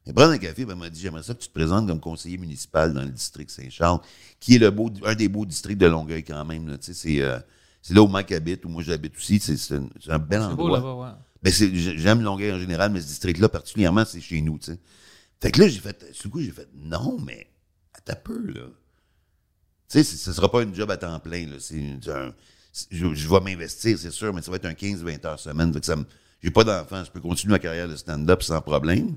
[0.07, 2.01] Et prendre un café, ben, elle m'a dit, j'aimerais ça que tu te présentes comme
[2.01, 4.01] conseiller municipal dans le district Saint-Charles,
[4.39, 6.95] qui est le beau, un des beaux districts de Longueuil quand même, là, tu sais,
[6.95, 7.39] c'est, euh,
[7.81, 10.65] c'est là où Mike habite, où moi j'habite aussi, c'est, un, un bel C'est beau
[10.65, 10.79] endroit.
[10.79, 11.09] là-bas, ouais.
[11.45, 14.79] Ben, j'aime Longueuil en général, mais ce district-là, particulièrement, c'est chez nous, tu sais.
[15.41, 17.47] Fait que là, j'ai fait, le coup, j'ai fait, non, mais,
[17.93, 18.63] à ta peu, là.
[19.91, 21.57] Tu sais, ce sera pas une job à temps plein, là.
[21.61, 21.99] C'est
[22.91, 25.73] je, je vais m'investir, c'est sûr, mais ça va être un 15-20 heures semaine.
[25.73, 26.05] Fait que ça me,
[26.43, 29.17] j'ai pas d'enfant, je peux continuer ma carrière de stand-up sans problème.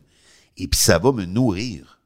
[0.58, 2.00] Et puis, ça va me nourrir.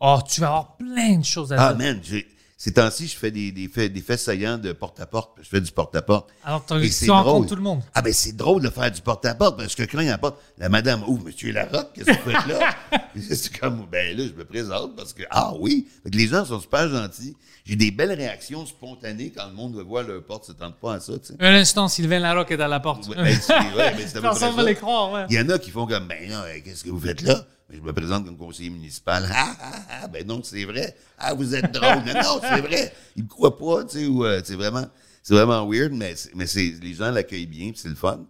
[0.00, 1.86] Oh, tu vas avoir plein de choses à Ah, dire.
[1.86, 2.26] man, j'ai,
[2.64, 5.32] ces temps-ci, je fais des, des faits, des faits saillants de porte-à-porte.
[5.42, 6.30] Je fais du porte-à-porte.
[6.42, 7.82] Alors, tu rencontres tout le monde.
[7.92, 10.38] Ah ben c'est drôle de faire du porte-à-porte parce que quand il y a porte,
[10.56, 12.74] la madame ouvre, monsieur Larocque, qu'est-ce que vous faites là?
[13.20, 16.46] c'est comme, ben là, je me présente parce que, ah oui, Fait que les gens
[16.46, 17.36] sont super gentils.
[17.66, 20.94] J'ai des belles réactions spontanées quand le monde veut voir leur porte, ça tente pas
[20.94, 21.34] à ça, tu sais.
[21.40, 23.06] Un instant, Sylvain Larocque est à la porte.
[23.08, 25.26] Ouais, ben, ouais, ben, Personne va les croire, ouais.
[25.28, 27.44] Il y en a qui font comme, ben non, qu'est-ce que vous faites là?
[27.70, 29.26] Je me présente comme conseiller municipal.
[29.32, 29.72] Ah, ah,
[30.02, 30.94] ah, ben non, c'est vrai.
[31.18, 32.04] Ah, vous êtes drôle.
[32.06, 32.92] non, non, c'est vrai.
[33.16, 34.86] Ils me croient pas, tu sais, ou, euh, c'est vraiment,
[35.22, 38.24] c'est vraiment weird, mais, mais c'est, les gens l'accueillent bien, puis c'est le fun.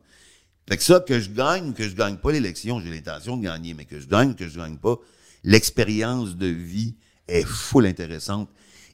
[0.68, 3.42] Fait que ça, que je gagne ou que je gagne pas l'élection, j'ai l'intention de
[3.44, 4.96] gagner, mais que je gagne ou que je gagne pas,
[5.42, 6.94] l'expérience de vie
[7.28, 8.48] est full intéressante.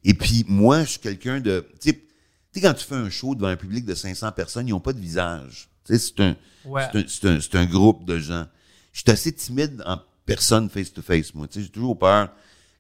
[0.04, 2.00] Et puis, moi, je suis quelqu'un de, tu sais, tu
[2.54, 4.92] sais, quand tu fais un show devant un public de 500 personnes, ils ont pas
[4.92, 5.68] de visage.
[5.84, 6.82] Tu sais, c'est un, Ouais.
[6.92, 8.46] c'est un, c'est un, c'est un groupe de gens.
[8.92, 9.98] Je suis assez timide en
[10.30, 11.48] personne face-to-face, moi.
[11.48, 12.30] Tu sais, j'ai toujours peur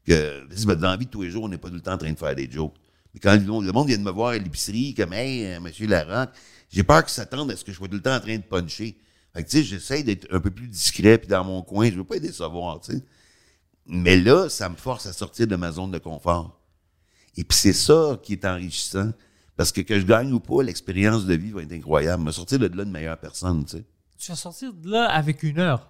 [0.06, 1.98] que, dans la vie de tous les jours, on n'est pas tout le temps en
[1.98, 2.76] train de faire des jokes.
[3.12, 5.60] Mais quand le monde le monde vient de me voir à l'épicerie, comme, hey, euh,
[5.60, 6.30] monsieur Larocque,
[6.70, 8.42] j'ai peur qu'ils s'attendent à ce que je sois tout le temps en train de
[8.42, 8.96] puncher.
[9.34, 11.96] Fait que, tu sais, j'essaie d'être un peu plus discret, puis dans mon coin, je
[11.96, 13.02] veux pas les décevoir, tu sais.
[13.84, 16.56] Mais là, ça me force à sortir de ma zone de confort.
[17.36, 19.10] Et puis c'est ça qui est enrichissant.
[19.56, 22.22] Parce que que je gagne ou pas, l'expérience de vie va être incroyable.
[22.22, 23.84] Me sortir de là de meilleure personne, tu sais.
[24.18, 25.89] Tu vas sortir de là avec une heure.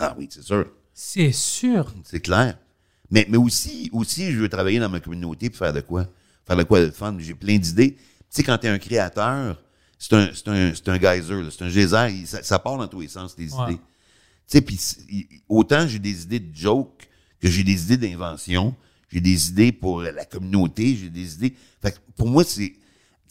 [0.00, 0.66] Ah oui, c'est sûr.
[0.94, 1.92] C'est sûr.
[2.04, 2.58] C'est clair.
[3.10, 6.06] Mais, mais aussi, aussi, je veux travailler dans ma communauté pour faire de quoi?
[6.46, 7.16] Faire de quoi de fun?
[7.18, 7.92] J'ai plein d'idées.
[7.94, 9.62] Tu sais, quand t'es un créateur,
[9.98, 12.26] c'est un, c'est un, c'est un geyser, c'est un geyser.
[12.26, 13.72] Ça, ça part dans tous les sens, tes Ouais.
[13.72, 13.80] idées.
[14.48, 14.80] Tu sais, puis
[15.48, 17.08] autant j'ai des idées de jokes
[17.40, 18.74] que j'ai des idées d'invention,
[19.08, 21.54] j'ai des idées pour la communauté, j'ai des idées.
[21.82, 22.70] Fait que pour moi, c'est.
[22.70, 22.76] Tu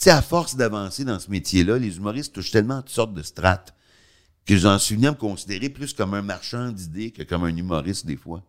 [0.05, 3.73] sais, à force d'avancer dans ce métier-là, les humoristes touchent tellement toutes sortes de strates
[4.49, 8.15] que j'en à me considérer plus comme un marchand d'idées que comme un humoriste des
[8.15, 8.41] fois.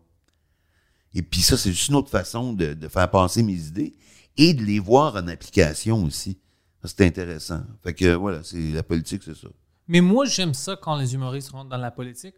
[1.13, 3.93] Et puis ça, c'est juste une autre façon de, faire passer mes idées
[4.35, 6.39] et de les voir en application aussi.
[6.83, 7.61] C'est intéressant.
[7.83, 9.49] Fait que voilà, c'est la politique, c'est ça.
[9.87, 12.33] Mais moi, j'aime ça quand les humoristes rentrent dans la politique.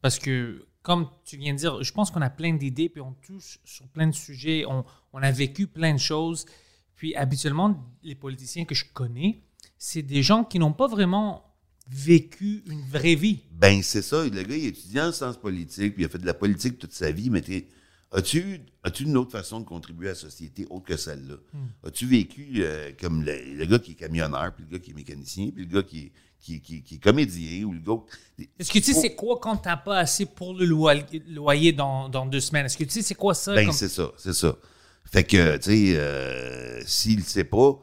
[0.00, 3.14] Parce que, comme tu viens de dire, je pense qu'on a plein d'idées, puis on
[3.14, 6.46] touche sur plein de sujets, on, on a vécu plein de choses.
[6.94, 9.42] Puis habituellement, les politiciens que je connais,
[9.76, 11.51] c'est des gens qui n'ont pas vraiment
[11.92, 13.40] vécu une vraie vie.
[13.52, 14.24] Ben, c'est ça.
[14.24, 16.78] Le gars, il est étudiant en sciences politiques, puis il a fait de la politique
[16.78, 17.42] toute sa vie, mais
[18.12, 21.36] as-tu as-tu une autre façon de contribuer à la société autre que celle-là?
[21.84, 24.94] As-tu vécu euh, comme le, le gars qui est camionneur, puis le gars qui est
[24.94, 28.02] mécanicien, puis le gars qui est, qui, qui est- qui est comédien, ou le gars...
[28.58, 29.00] Est-ce que tu sais Oh.
[29.00, 32.66] c'est quoi quand t'as pas assez pour le loyer, dans, dans deux semaines?
[32.66, 33.54] Est-ce que tu sais c'est quoi ça?
[33.54, 34.56] Ben, comme- c'est ça, c'est ça.
[35.04, 37.78] Fait que, tu sais, euh, s'il le sait pas,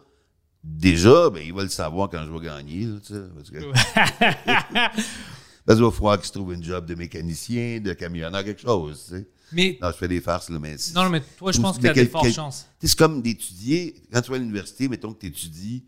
[0.63, 3.13] déjà, ben, il va le savoir quand je vais gagner, là, tu.
[3.36, 3.60] Parce que,
[5.65, 9.04] parce qu'il va falloir qu'il se trouve une job de mécanicien, de camionneur, quelque chose,
[9.10, 9.28] tu sais.
[9.52, 10.76] Mais, Non, je fais des farces, là, mais...
[10.93, 12.67] non, mais toi, je pense qu'il y mais a des fortes chances.
[12.80, 15.86] Tu C'est comme d'étudier, quand tu vas à l'université, mettons que tu étudies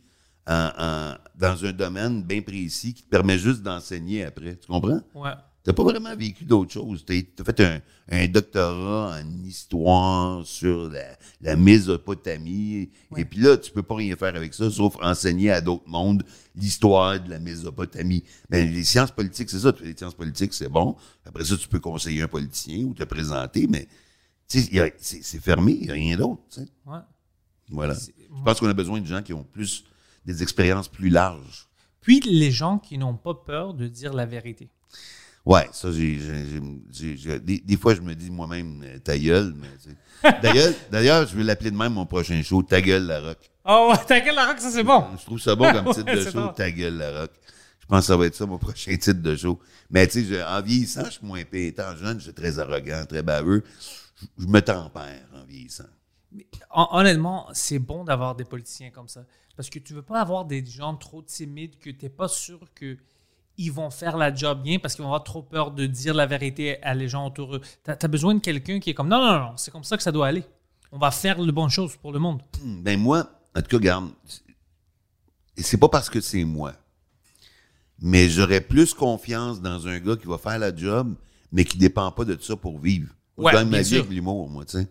[0.47, 4.55] en, en- dans un domaine bien précis qui te permet juste d'enseigner après.
[4.55, 5.01] Tu comprends?
[5.13, 5.31] Ouais.
[5.63, 7.05] T'as pas vraiment vécu d'autres choses.
[7.05, 12.89] T'as as fait un, un doctorat en histoire sur la, la Mésopotamie.
[13.15, 16.23] Et puis là, tu peux pas rien faire avec ça, sauf enseigner à d'autres mondes
[16.55, 18.23] l'histoire de la Mésopotamie.
[18.49, 19.71] Mais les sciences politiques, c'est ça.
[19.71, 20.95] Tu fais les sciences politiques, c'est bon.
[21.25, 23.87] Après ça, tu peux conseiller un politicien ou te présenter, mais
[24.47, 26.41] c'est fermé, il n'y a rien d'autre.
[26.85, 26.99] Ouais.
[27.69, 27.93] Voilà.
[27.93, 29.85] Je pense qu'on a besoin de gens qui ont plus
[30.25, 31.67] des expériences plus larges.
[32.01, 34.69] Puis les gens qui n'ont pas peur de dire la vérité.
[35.45, 36.19] Ouais, ça, j'ai,
[37.39, 40.39] des, des fois, je me dis moi-même, euh, ta gueule, mais tu sais.
[40.43, 43.37] D'ailleurs, d'ailleurs, je vais l'appeler de même mon prochain show, Ta gueule, la rock.
[43.65, 45.03] Oh, ouais, t'inquiète, la rock, ça c'est bon.
[45.19, 46.47] Je trouve ça bon comme titre Ouais, de show, bon.
[46.49, 47.31] Ta gueule, la rock.
[47.79, 49.59] Je pense que ça va être ça, mon prochain titre de show.
[49.89, 51.67] Mais tu sais, en vieillissant, je suis moins épais.
[51.67, 53.63] Étant jeune, je suis très arrogant, très baveux.
[54.37, 55.85] Je, je me tempère en vieillissant.
[56.69, 59.25] Hon- Honnêtement, c'est bon d'avoir des politiciens comme ça.
[59.57, 62.59] Parce que tu veux pas avoir des gens trop timides que tu n'es pas sûr
[62.75, 62.97] que
[63.61, 66.25] ils vont faire la job bien parce qu'ils vont avoir trop peur de dire la
[66.25, 67.61] vérité à les gens autour d'eux.
[67.83, 70.03] Tu as, besoin de quelqu'un qui est comme non, non, non, c'est comme ça que
[70.03, 70.43] ça doit aller.
[70.91, 72.41] On va faire les bonnes choses pour le monde.
[72.63, 74.09] Hmm, Ben moi, en tout cas, garde,
[75.55, 76.73] c'est pas parce que c'est moi,
[77.99, 81.13] mais j'aurais plus confiance dans un gars qui va faire la job,
[81.51, 83.13] mais qui dépend pas de ça pour vivre.
[83.37, 84.87] Ouais, gagne ma vie avec l'humour, moi, tu sais.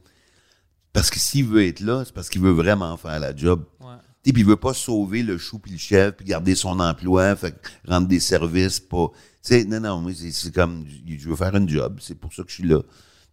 [0.93, 3.65] Parce que s'il veut être là, c'est parce qu'il veut vraiment faire la job.
[3.81, 3.95] Ouais.
[4.23, 6.79] Tu sais, puis il veut pas sauver le chou puis le chef, puis garder son
[6.81, 7.55] emploi, fait
[7.87, 9.11] rendre des services, pas...
[9.43, 12.43] Tu sais, non, non, moi, c'est- comme, je veux faire une job, c'est pour ça
[12.43, 12.83] que je suis là.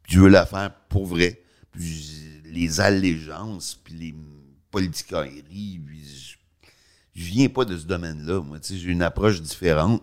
[0.04, 1.42] Puis je veux la faire pour vrai.
[1.72, 2.14] Puis
[2.46, 4.16] les allégeances, puis les
[4.72, 6.36] politicailleries, puis je,
[7.22, 10.02] je viens pas de ce domaine-là, moi, tu sais, j'ai une approche différente.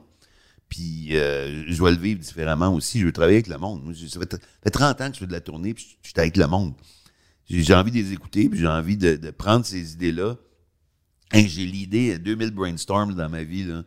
[0.68, 3.00] Puis euh, je vais le vivre différemment aussi.
[3.00, 3.84] Je veux travailler avec le monde.
[3.84, 6.18] Moi, ça fait, fait 30 ans que je fais de la tournée, puis je suis
[6.20, 6.74] avec le monde.
[7.48, 10.36] J'ai j'ai envie de les écouter, puis j'ai envie de, de prendre ces idées-là.
[11.34, 13.82] Hey, j'ai l'idée, 2000 brainstorms dans ma vie, là.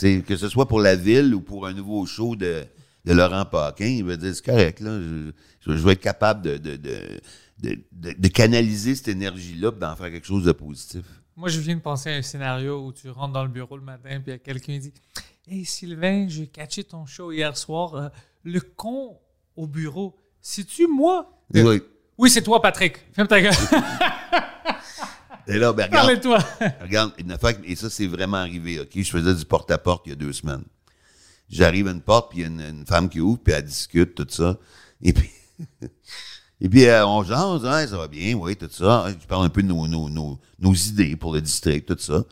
[0.00, 2.64] Que ce soit pour la ville ou pour un nouveau show de,
[3.04, 4.98] de Laurent Paquin, il va dire, c'est correct, là.
[5.00, 7.20] Je, je- je vais être capable de, de, de,
[7.58, 11.04] de, de- de canaliser cette énergie-là pour d'en faire quelque chose de positif.
[11.36, 13.82] Moi, je viens de penser à un scénario où tu rentres dans le bureau le
[13.84, 14.92] matin, puis il y a quelqu'un qui dit
[15.48, 17.94] Hey Sylvain, j'ai catché ton show hier soir.
[17.94, 18.08] euh,
[18.44, 19.18] le con
[19.56, 21.80] au bureau, c'est-tu moi Oui.
[22.18, 22.98] Oui, c'est toi, Patrick.
[23.12, 23.52] Ferme ta gueule.
[25.48, 26.38] Et là, ben, regarde, Parle-toi.
[26.82, 28.90] Regarde, une affaire, et ça, c'est vraiment arrivé, OK?
[28.94, 30.64] Je faisais du porte-à-porte il y a deux semaines.
[31.50, 33.64] J'arrive à une porte, puis il y a une, une femme qui ouvre, puis elle
[33.64, 34.56] discute, tout ça.
[35.02, 35.30] Et puis,
[36.60, 39.06] et puis euh, on jase, hein, ça va bien, oui, tout ça.
[39.20, 42.24] Je parle un peu de nos, nos, nos, nos idées pour le district, tout ça.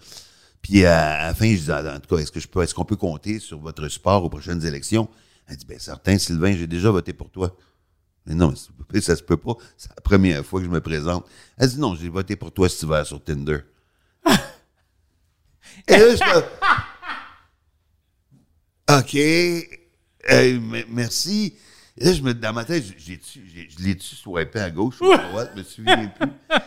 [0.63, 2.85] Puis à la fin, je dis, en tout cas, est-ce que je peux, est-ce qu'on
[2.85, 5.09] peut compter sur votre support aux prochaines élections?
[5.49, 7.57] Elle dit, ben certain, Sylvain, j'ai déjà voté pour toi.
[8.31, 9.55] Mais non, ça se peut pas.
[9.77, 11.27] C'est la première fois que je me présente.
[11.59, 13.59] Elle dit, non, j'ai voté pour toi cet hiver sur Tinder.
[15.89, 16.23] Et là, je
[18.95, 19.15] me- OK.
[20.31, 21.55] Euh, merci.
[21.97, 23.09] Et là, je me, dans ma tête, je
[23.83, 25.51] l'ai-tu swipé à gauche ou à droite?
[25.55, 26.29] Je me souviens plus.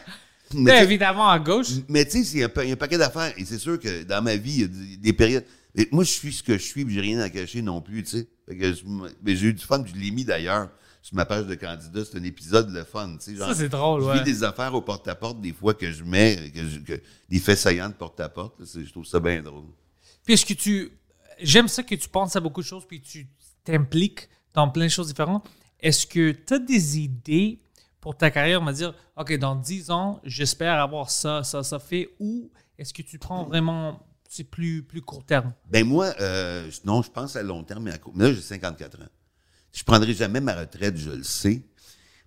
[0.56, 1.70] Mais Ben, évidemment, à gauche.
[1.88, 3.34] mais tu sais, il y a un paquet d'affaires.
[3.38, 5.46] Et c'est sûr que dans ma vie, il y a des, des périodes.
[5.92, 8.18] Moi, je suis ce que je suis, puis j'ai rien à cacher non plus, tu
[8.20, 8.28] sais.
[9.26, 10.70] J'ai eu du fun, puis je l'ai mis d'ailleurs
[11.04, 12.04] sur ma page de candidat.
[12.04, 13.36] C'est un épisode le fun, tu sais.
[13.36, 14.18] genre, Ça, c'est drôle, Je ouais.
[14.20, 17.60] vis des affaires au porte-à-porte, des fois que je mets, que, je- que- des faits
[17.60, 18.60] saillants de porte-à-porte.
[18.60, 19.66] là, Je trouve ça bien drôle.
[20.26, 20.92] Puis est-ce que tu.
[21.42, 23.28] J'aime ça que tu penses à beaucoup de choses puis tu
[23.64, 25.46] t'impliques dans plein de choses différentes.
[25.80, 27.60] Est-ce que tu as des idées
[28.00, 31.80] pour ta carrière, on va dire, OK, dans 10 ans, j'espère avoir ça, ça, ça
[31.80, 35.54] fait, ou est-ce que tu prends vraiment, c'est plus, plus court terme?
[35.70, 38.14] Ben moi, euh, non, je pense à long terme, mais à court.
[38.16, 39.08] Mais là, j'ai 54 ans.
[39.74, 41.64] Je prendrai jamais ma retraite, je le sais.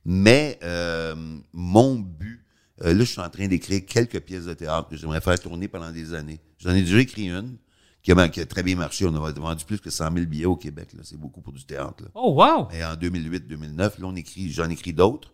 [0.05, 1.15] Mais euh,
[1.53, 2.45] mon but,
[2.83, 5.69] euh, là, je suis en train d'écrire quelques pièces de théâtre que j'aimerais faire tourner
[5.69, 6.41] pendant des années.
[6.59, 7.57] J'en ai déjà écrit une
[8.03, 9.05] qui a, qui a très bien marché.
[9.07, 10.91] On a vendu plus que 100 000 billets au Québec.
[10.93, 11.01] là.
[11.03, 12.05] C'est beaucoup pour du théâtre.
[12.05, 12.09] Là.
[12.15, 12.69] Oh, wow!
[12.73, 15.33] Et en 2008-2009, là, on écrit, j'en écris d'autres.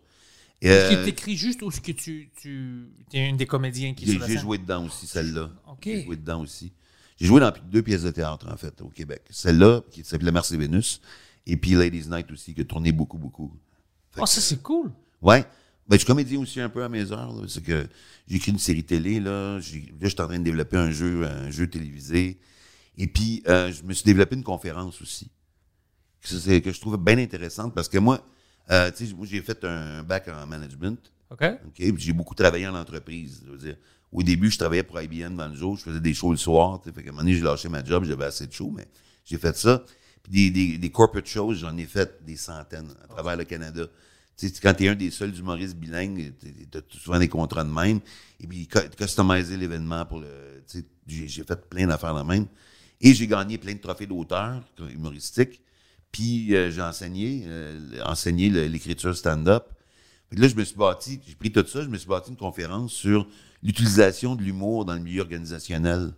[0.61, 3.45] Et, Est-ce que euh, tu écris juste ou est-ce que tu, tu es un des
[3.45, 5.51] comédiens qui j'ai joué dedans aussi, celle-là.
[5.67, 5.81] OK.
[5.83, 6.71] J'ai joué dedans aussi.
[7.19, 9.23] J'ai joué dans deux pièces de théâtre, en fait, au Québec.
[9.29, 11.01] Celle-là, qui s'appelait Mars et Vénus,
[11.45, 13.51] et puis Ladies Night aussi, qui a tourné beaucoup, beaucoup.
[14.11, 14.91] Fait Oh, que- ça, c'est cool.
[15.21, 15.41] Ouais.
[15.87, 17.33] Ben, je suis comédien aussi un peu à mes heures.
[17.33, 17.45] là.
[17.47, 17.87] C'est que
[18.27, 19.55] j'ai écrit une série télé, là.
[19.55, 19.69] Là, je
[20.07, 22.39] suis en train de développer un jeu, un jeu télévisé.
[22.97, 25.29] Et puis, euh, je me suis développé une conférence aussi.
[26.21, 28.25] Que, que je trouve bien intéressante parce que moi,
[28.71, 31.11] euh, tu sais, moi, j'ai fait un bac en management.
[31.31, 31.41] OK?
[31.43, 31.73] OK?
[31.75, 33.41] Puis J'ai beaucoup travaillé en entreprise.
[33.45, 33.75] je veux dire.
[34.11, 36.79] Au début, je travaillais pour IBM dans le jour, je faisais des shows le soir.
[36.79, 36.95] tu sais.
[36.95, 38.87] Fait qu'à un moment donné, j'ai lâché ma job, j'avais assez de shows, mais
[39.25, 39.83] j'ai fait ça.
[40.23, 43.85] Puis des, des, des corporate shows, j'en ai fait des centaines à travers le Canada.
[44.37, 47.63] Tu sais, quand tu es un des seuls humoristes bilingues, tu as souvent des contrats
[47.63, 47.99] de même.
[48.39, 50.63] Et puis, cu- customiser l'événement pour le.
[50.67, 50.85] tu sais,
[51.27, 52.47] J'ai fait plein d'affaires de même.
[53.01, 55.61] Et j'ai gagné plein de trophées d'auteur humoristiques.
[56.11, 59.65] Puis euh, j'ai enseigné, euh, enseigné l'écriture stand-up.
[60.31, 62.91] Là, je me suis bâti, j'ai pris tout ça, je me suis bâti une conférence
[62.93, 63.27] sur
[63.61, 66.11] l'utilisation de l'humour dans le milieu organisationnel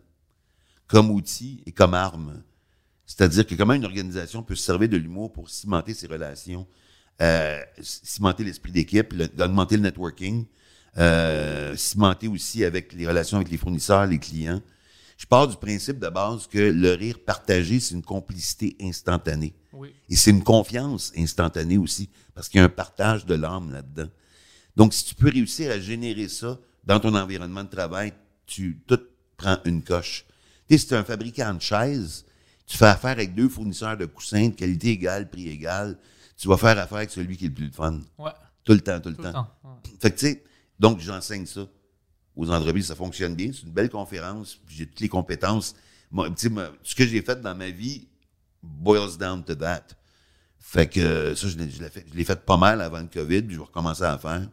[0.88, 2.42] comme outil et comme arme.
[3.06, 6.66] C'est-à-dire que comment une organisation peut se servir de l'humour pour cimenter ses relations,
[7.22, 10.46] euh, cimenter l'esprit d'équipe, le- augmenter le networking,
[10.98, 14.62] euh, cimenter aussi avec les relations avec les fournisseurs, les clients?
[15.18, 19.54] Je pars du principe de base que le rire partagé, c'est une complicité instantanée.
[19.72, 19.94] Oui.
[20.10, 24.10] Et c'est une confiance instantanée aussi, parce qu'il y a un partage de l'âme là-dedans.
[24.76, 28.12] Donc, si tu peux réussir à générer ça dans ton environnement de travail,
[28.46, 29.00] tu tout
[29.38, 30.26] prends une coche.
[30.68, 32.25] Tu sais, si tu es un fabricant de chaises,
[32.66, 35.98] tu fais affaire avec deux fournisseurs de coussins de qualité égale, prix égal,
[36.38, 38.00] tu vas faire affaire avec celui qui est le plus fun.
[38.18, 38.32] Ouais.
[38.64, 39.44] Tout le temps, tout le Tout le temps.
[39.44, 39.52] temps.
[39.64, 39.92] ouais.
[40.02, 40.44] Fait que, tu sais,
[40.80, 41.68] donc j'enseigne ça
[42.36, 43.52] aux entreprises, ça fonctionne bien.
[43.54, 45.76] C'est une belle conférence, puis j'ai toutes les compétences.
[46.12, 48.08] Moi, tu sais, moi, ce que j'ai fait dans ma vie
[48.62, 49.84] boils down to that.
[50.60, 53.54] Fait que euh, ça, je l'ai fait, je fait pas mal avant le COVID, puis
[53.54, 54.48] je vais recommencer à faire.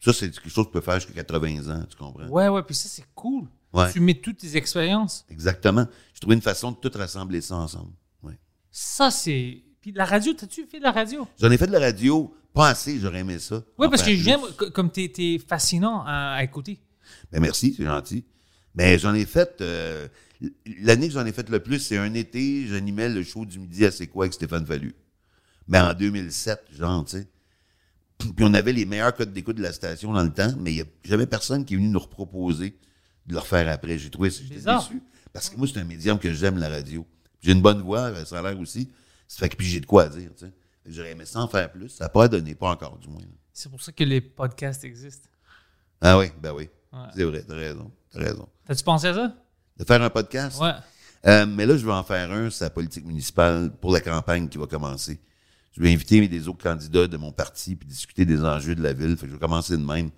[0.00, 2.26] Ça, c'est quelque chose que tu peux faire jusqu'à 80 ans, tu comprends?
[2.28, 3.46] Ouais, ouais, puis ça, c'est cool.
[3.72, 3.92] Ouais.
[3.92, 5.24] Tu mets toutes tes expériences.
[5.30, 5.86] Exactement.
[6.14, 7.92] J'ai trouvé une façon de tout rassembler ça ensemble.
[8.22, 8.38] Ouais.
[8.70, 9.62] Ça, c'est.
[9.80, 11.26] Puis la radio, t'as-tu fait de la radio?
[11.40, 13.62] J'en ai fait de la radio, pas assez, j'aurais aimé ça.
[13.78, 16.80] Oui, parce que j'aime, co- comme t'es es fascinant à, à écouter.
[17.30, 18.24] Ben merci, c'est gentil.
[18.74, 19.60] Mais j'en ai fait.
[19.60, 20.08] euh,
[20.82, 23.84] L'année que j'en ai fait le plus, c'est un été, j'animais le show du midi
[23.86, 24.94] à C'est quoi avec Stéphane Fallu.
[25.68, 27.28] Mais en 2007, genre, tu sais.
[28.18, 30.76] Puis on avait les meilleurs codes d'écoute de la station dans le temps, mais il
[30.76, 32.76] n'y a jamais personne qui est venu nous reproposer
[33.26, 33.98] de le refaire après.
[33.98, 35.02] J'ai trouvé j'étais déçu.
[35.32, 37.06] Parce que moi, c'est un médium que j'aime, la radio.
[37.40, 38.90] J'ai une bonne voix, euh, ça a l'air aussi.
[39.28, 40.52] Ça fait que puis j'ai de quoi dire, tu sais.
[40.88, 41.88] J'aurais aimé ça en faire plus.
[41.88, 43.22] Ça n'a pas donné, pas encore, du moins.
[43.52, 45.28] C'est pour ça que les podcasts existent.
[46.00, 46.68] Ah oui, ben oui.
[46.92, 46.98] Ouais.
[47.14, 47.90] C'est vrai, t'as raison.
[48.12, 48.48] T'as raison.
[48.66, 49.34] T'as-tu pensé à ça?
[49.76, 50.60] De faire un podcast?
[50.60, 50.72] Ouais.
[51.26, 54.48] Euh, mais là, je vais en faire un sur la politique municipale pour la campagne
[54.48, 55.20] qui va commencer.
[55.72, 58.92] Je vais inviter des autres candidats de mon parti puis discuter des enjeux de la
[58.92, 59.16] ville.
[59.16, 60.10] Fait que je vais commencer de même.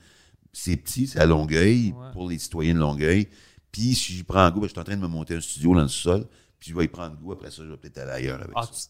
[0.53, 2.13] C'est petit, c'est à Longueuil, Ouais.
[2.13, 3.29] pour les citoyens de Longueuil.
[3.71, 5.75] Puis si j'y prends goût, ben, je suis en train de me monter un studio
[5.75, 6.27] dans le sol.
[6.59, 7.33] Puis je vais y prendre goût.
[7.33, 8.89] Après ça, je vais peut-être aller ailleurs avec Ah, ça.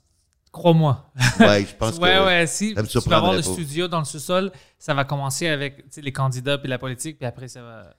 [0.50, 1.10] Crois-moi.
[1.40, 2.24] Ouais, je pense ouais, que.
[2.26, 3.52] ouais, si Ça me tu vas avoir le pas.
[3.52, 7.48] studio dans le sous-sol, ça va commencer avec les candidats puis la politique, puis après,
[7.48, 7.94] ça va.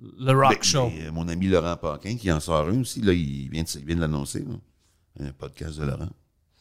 [0.00, 0.92] Le rock Ben, show.
[0.96, 4.44] euh, mon ami Laurent Paquin, qui en sort un aussi, là, il vient de, l'annoncer.
[5.18, 6.08] Un podcast de Laurent.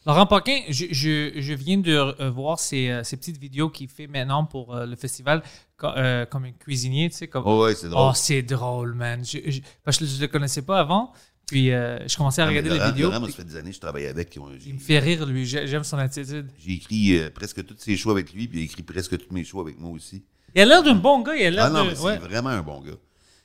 [0.08, 3.90] Laurent Paquin, je, je, je viens de euh, voir ces, euh, ces petites vidéos qu'il
[3.90, 5.44] fait maintenant pour euh, le festival
[5.78, 7.28] co- euh, comme un cuisinier, tu sais.
[7.28, 7.44] Comme...
[7.46, 8.12] Oh, ouais, c'est drôle.
[8.12, 9.24] Oh, c'est drôle, man.
[9.26, 11.12] Je, je- parce que je ne le connaissais pas avant.
[11.46, 13.08] Puis euh, je commençais à Non, mais regarder les Laurent- vidéos.
[13.10, 14.38] Laurent, moi, puis ça fait des années que je travaille avec.
[14.42, 15.46] ont- il me fait rire, lui.
[15.46, 16.50] J'ai- J'aime son attitude.
[16.58, 19.34] j'ai écrit euh, presque tous ses shows avec lui, puis il a écrit presque tous
[19.34, 20.24] mes shows avec moi aussi.
[20.56, 21.36] Il a l'air d'un bon gars.
[21.36, 21.90] Il a l'air Ah non, de.
[21.90, 22.18] mais c'est ouais.
[22.18, 22.96] vraiment un bon gars.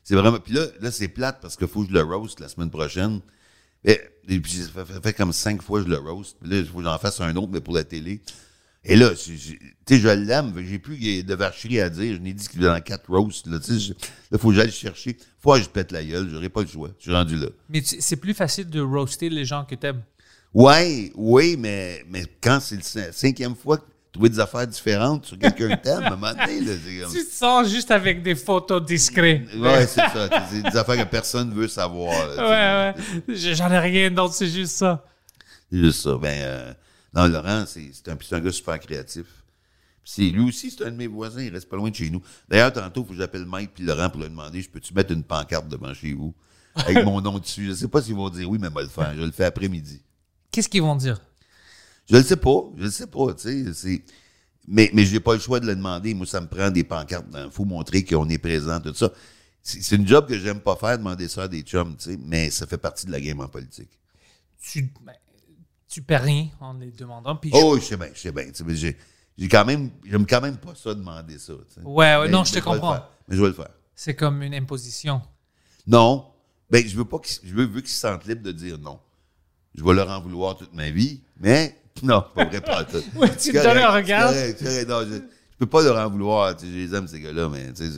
[0.05, 0.39] C'est vraiment.
[0.39, 3.21] Puis là, là c'est plate parce qu'il faut que je le roast la semaine prochaine.
[3.85, 6.37] Et, et puis, ça fait, comme cinq fois que je le roast.
[6.41, 8.21] Puis là, il faut que j'en fasse un autre, mais pour la télé.
[8.85, 12.17] Et là, tu sais, je l'aime, j'ai plus de vacherie à dire.
[12.17, 13.47] Je n'ai dit qu'il est dans quatre roasts.
[13.47, 13.95] Là, tu sais, là,
[14.33, 15.17] il faut que j'aille le chercher.
[15.39, 16.29] Faut que je pète la gueule.
[16.29, 16.91] J'aurai pas le choix.
[16.99, 17.47] Je suis rendu là.
[17.69, 20.03] Mais c'est plus facile de roaster les gens que t'aimes.
[20.53, 25.25] Ouais, oui, mais, mais quand c'est la cin- cinquième fois que trouver des affaires différentes
[25.27, 26.73] sur quelqu'un que t'aimes, à un moment donné, là,
[27.05, 27.13] comme...
[27.13, 29.49] Tu te sens juste avec des photos discrètes.
[29.57, 30.29] Ouais, c'est ça.
[30.51, 32.15] C'est des affaires que personne ne veut savoir.
[32.37, 32.95] là.
[32.95, 33.35] Ouais, ouais.
[33.55, 35.05] J'en ai rien d'autre, c'est juste ça.
[35.71, 36.17] C'est juste ça.
[36.19, 36.75] Ben, euh,
[37.15, 39.25] non, Laurent, c'est un, un gars super créatif.
[40.05, 41.43] C'est- lui aussi, c'est un de mes voisins.
[41.43, 42.21] Il reste pas loin de chez nous.
[42.49, 45.13] D'ailleurs, tantôt, il faut que j'appelle Mike puis Laurent pour lui demander je peux-tu mettre
[45.13, 46.35] une pancarte devant chez vous?
[46.75, 49.15] Avec mon nom dessus Je sais pas s'ils vont dire oui, mais moi le faire.
[49.17, 50.03] Je le fais après-midi.
[50.51, 51.19] Qu'est-ce qu'ils vont dire?
[52.11, 52.65] Je le sais pas.
[52.77, 53.35] Je le sais pas.
[53.35, 54.03] Tu sais.
[54.69, 56.15] Mais, mais j'ai pas le choix de le demander.
[56.15, 57.27] Moi, ça me prend des pancartes.
[57.35, 59.11] Il faut montrer qu'on est présent, tout ça.
[59.65, 62.51] C'est une job que j'aime pas faire, demander ça à des chums, tu sais, mais
[62.51, 63.91] ça fait partie de la game en politique.
[64.61, 65.13] Tu, ben,
[65.89, 67.37] tu perds rien en les demandant.
[67.37, 68.47] Puis Oh, je sais bien, je sais bien.
[68.47, 68.97] tu sais, mais j'ai,
[69.39, 71.53] j'ai quand même, j'aime quand même pas ça demander ça.
[71.85, 73.05] Ouais, ouais, Mais- non, je te comprends.
[73.29, 73.71] Mais je vais le faire.
[73.95, 75.23] c'est comme une imposition.
[75.87, 76.27] Non,
[76.69, 78.99] ben je veux pas qu'ils, je veux, veux qu'ils se sentent libres de dire non.
[79.77, 83.03] Je vais leur en vouloir toute ma vie, mais non, pas vrai pas tout.
[83.17, 84.31] Ouais, tu te donnes un regard.
[84.33, 86.57] Non, je, je peux pas leur en vouloir.
[86.57, 87.91] tu sais, Je les aime ces gars-là, mais tu sais,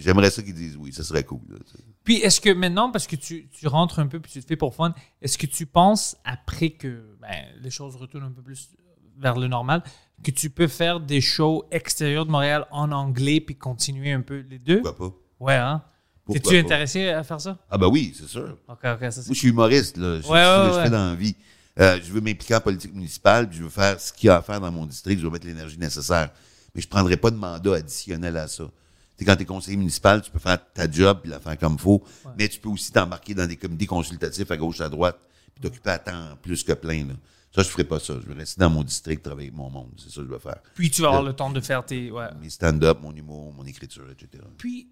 [0.00, 1.40] j'aimerais ça qu'ils disent oui, ça serait cool.
[1.50, 1.84] là, tu sais.
[2.04, 4.56] Puis est-ce que maintenant, parce que tu, tu rentres un peu puis tu te fais
[4.56, 8.70] pour fun, est-ce que tu penses, après que ben, les choses retournent un peu plus
[9.18, 9.82] vers le normal,
[10.22, 14.40] que tu peux faire des shows extérieurs de Montréal en anglais puis continuer un peu
[14.48, 14.82] les deux?
[14.82, 15.16] Pourquoi pas?
[15.40, 15.82] Ouais, hein?
[16.30, 17.58] T'es-tu intéressé à faire ça?
[17.70, 18.56] Ah ben oui, c'est sûr.
[18.66, 18.76] Ça.
[18.98, 20.20] Moi, je suis humoriste, là.
[20.20, 20.84] Je, Ouais, ouais, je ouais.
[20.84, 21.36] fais dans la vie.
[21.80, 24.36] Euh, je veux m'impliquer en politique municipale, puis je veux faire ce qu'il y a
[24.36, 26.30] à faire dans mon district, je veux mettre l'énergie nécessaire.
[26.74, 28.64] Mais je prendrai pas de mandat additionnel à ça.
[28.64, 28.70] Tu
[29.18, 31.78] sais, quand tu es conseiller municipal, tu peux faire ta job puis la faire comme
[31.78, 32.02] faut,
[32.38, 35.18] mais tu peux aussi t'embarquer dans des comités consultatifs à gauche, à droite,
[35.54, 37.06] puis t'occuper à temps plus que plein.
[37.06, 37.14] Là.
[37.54, 38.14] Ça, je ferai pas ça.
[38.20, 39.90] Je vais rester dans mon district, travailler avec mon monde.
[39.96, 40.58] C'est ça que je vais faire.
[40.74, 42.10] Puis tu vas avoir le temps de faire tes.
[42.10, 42.26] Ouais.
[42.40, 44.42] Mes stand-up, mon humour, mon écriture, etc.
[44.58, 44.88] Puis,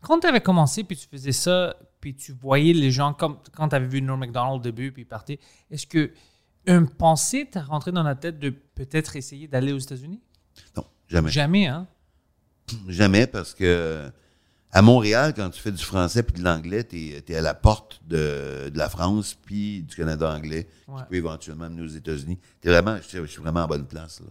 [0.00, 3.68] quand tu avais commencé, puis tu faisais ça, puis tu voyais les gens, comme quand
[3.68, 5.38] tu avais vu Norm MacDonald au début, puis il partait,
[5.70, 6.10] est-ce que
[6.66, 10.20] une pensée t'a rentré dans la tête de peut-être essayer d'aller aux États-Unis?
[10.76, 11.30] Non, jamais.
[11.30, 11.86] Jamais, hein?
[12.88, 14.10] Jamais parce que
[14.72, 18.00] à Montréal, quand tu fais du français puis de l'anglais, tu es, à la porte
[18.06, 20.98] de, de la France puis du Canada anglais Ouais.
[21.02, 22.38] qui peut éventuellement amener aux États-Unis.
[22.60, 24.20] T'es vraiment, je, je suis vraiment en bonne place.
[24.20, 24.26] Là.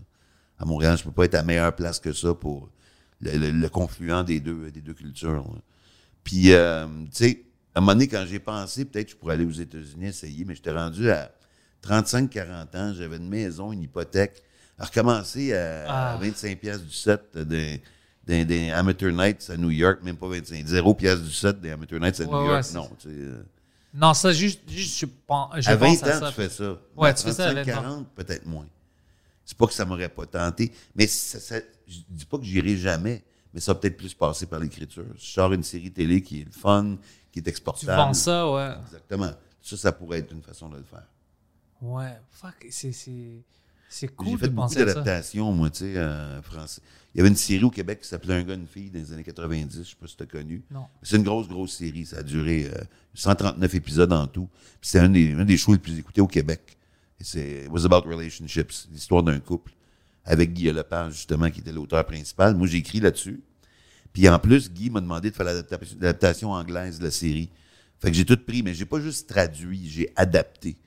[0.59, 2.69] À Montréal, je peux pas être à meilleure place que ça pour
[3.19, 5.43] le, le- le confluent des deux, des deux cultures.
[5.53, 5.61] là.
[6.23, 7.43] Puis, euh, tu sais,
[7.75, 10.43] à un moment donné, quand j'ai pensé, peut-être que je pourrais aller aux États-Unis essayer,
[10.45, 11.31] mais j'étais rendu à
[11.83, 14.43] 35-40 ans, j'avais une maison, une hypothèque.
[14.77, 16.17] À recommencer à, Ah.
[16.21, 17.81] 25 pièces du set des,
[18.25, 21.71] des, des Amateur Nights à New York, même pas 25, 0 pièces du set des
[21.71, 22.65] Amateur Nights à Ouais, New York.
[22.73, 23.15] non, tu sais.
[23.15, 23.43] euh,
[23.93, 26.27] Non, ça, juste, juste je pense, je à 20 pense ans, à ça.
[26.29, 26.77] tu fais ça.
[26.95, 27.65] Ouais, À tu fais ça à 20 ans.
[27.65, 28.67] 40, peut-être moins.
[29.43, 32.77] C'est pas que ça m'aurait pas tenté, mais ça, ça- je dis pas que j'irai
[32.77, 33.21] jamais,
[33.53, 35.03] mais ça va peut-être plus passer par l'écriture.
[35.17, 36.97] Je sors une série télé qui est le fun,
[37.31, 37.95] qui est Tu exportable.
[37.95, 38.71] vends ça, ouais.
[38.85, 39.31] Exactement.
[39.61, 41.03] Ça, ça pourrait être une façon de le faire.
[41.81, 43.43] Ouais, fuck, c'est, c'est,
[43.89, 46.81] c'est J'ai cool fait de beaucoup d'adaptations, moi, tu sais, en français.
[47.13, 49.11] Il y avait une série au Québec qui s'appelait Un gars, une fille dans les
[49.13, 50.61] années 90, je sais pas si tu as connu.
[50.69, 50.85] Non.
[51.01, 52.05] C'est une grosse, grosse série.
[52.05, 52.77] Ça a duré euh,
[53.15, 54.47] 139 épisodes en tout.
[54.79, 56.77] Puis c'est un des, un des shows les plus écoutés au Québec.
[57.19, 59.71] Et c'est It was about relationships, l'histoire d'un couple,
[60.23, 62.55] avec Guy Lepage, justement, qui était l'auteur principal.
[62.55, 63.41] Moi, j'ai écrit là-dessus.
[64.13, 67.49] Puis en plus, Guy m'a demandé de faire l'adaptation anglaise de la série.
[67.99, 70.73] Fait que j'ai tout pris, mais j'ai pas juste traduit, j'ai adapté.
[70.73, 70.79] Tu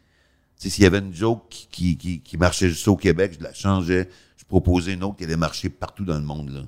[0.57, 3.45] sais, s'il y avait une joke qui, qui, qui, qui marchait juste au Québec, je
[3.45, 4.09] la changeais.
[4.37, 6.62] Je proposais une autre qui allait marcher partout dans le monde, là.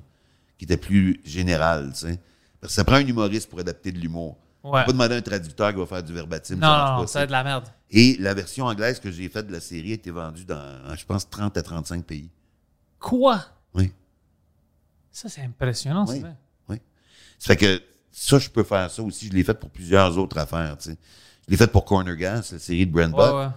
[0.57, 2.19] Qui était plus générale, tu sais.
[2.61, 4.37] Parce que ça prend un humoriste pour adapter de l'humour.
[4.63, 4.83] Ouais.
[4.85, 6.55] Pas demander à un traducteur qui va faire du verbatim.
[6.55, 7.65] Non, ça non, pas, ça va de la merde.
[7.91, 11.05] Et la version anglaise que j'ai faite de la série a été vendue dans, je
[11.05, 12.29] pense, 30 à 35 pays.
[12.99, 13.43] Quoi?
[13.75, 13.91] Oui.
[15.11, 16.19] Ça, c'est impressionnant, c'est Oui.
[16.21, 16.35] vrai.
[17.39, 17.81] Ça fait que
[18.11, 19.27] ça, je peux faire ça aussi.
[19.27, 20.97] Je l'ai fait pour plusieurs autres affaires, tu sais.
[21.47, 23.47] Je l'ai fait pour Corner Gas, la série de Brent Buck, ouais.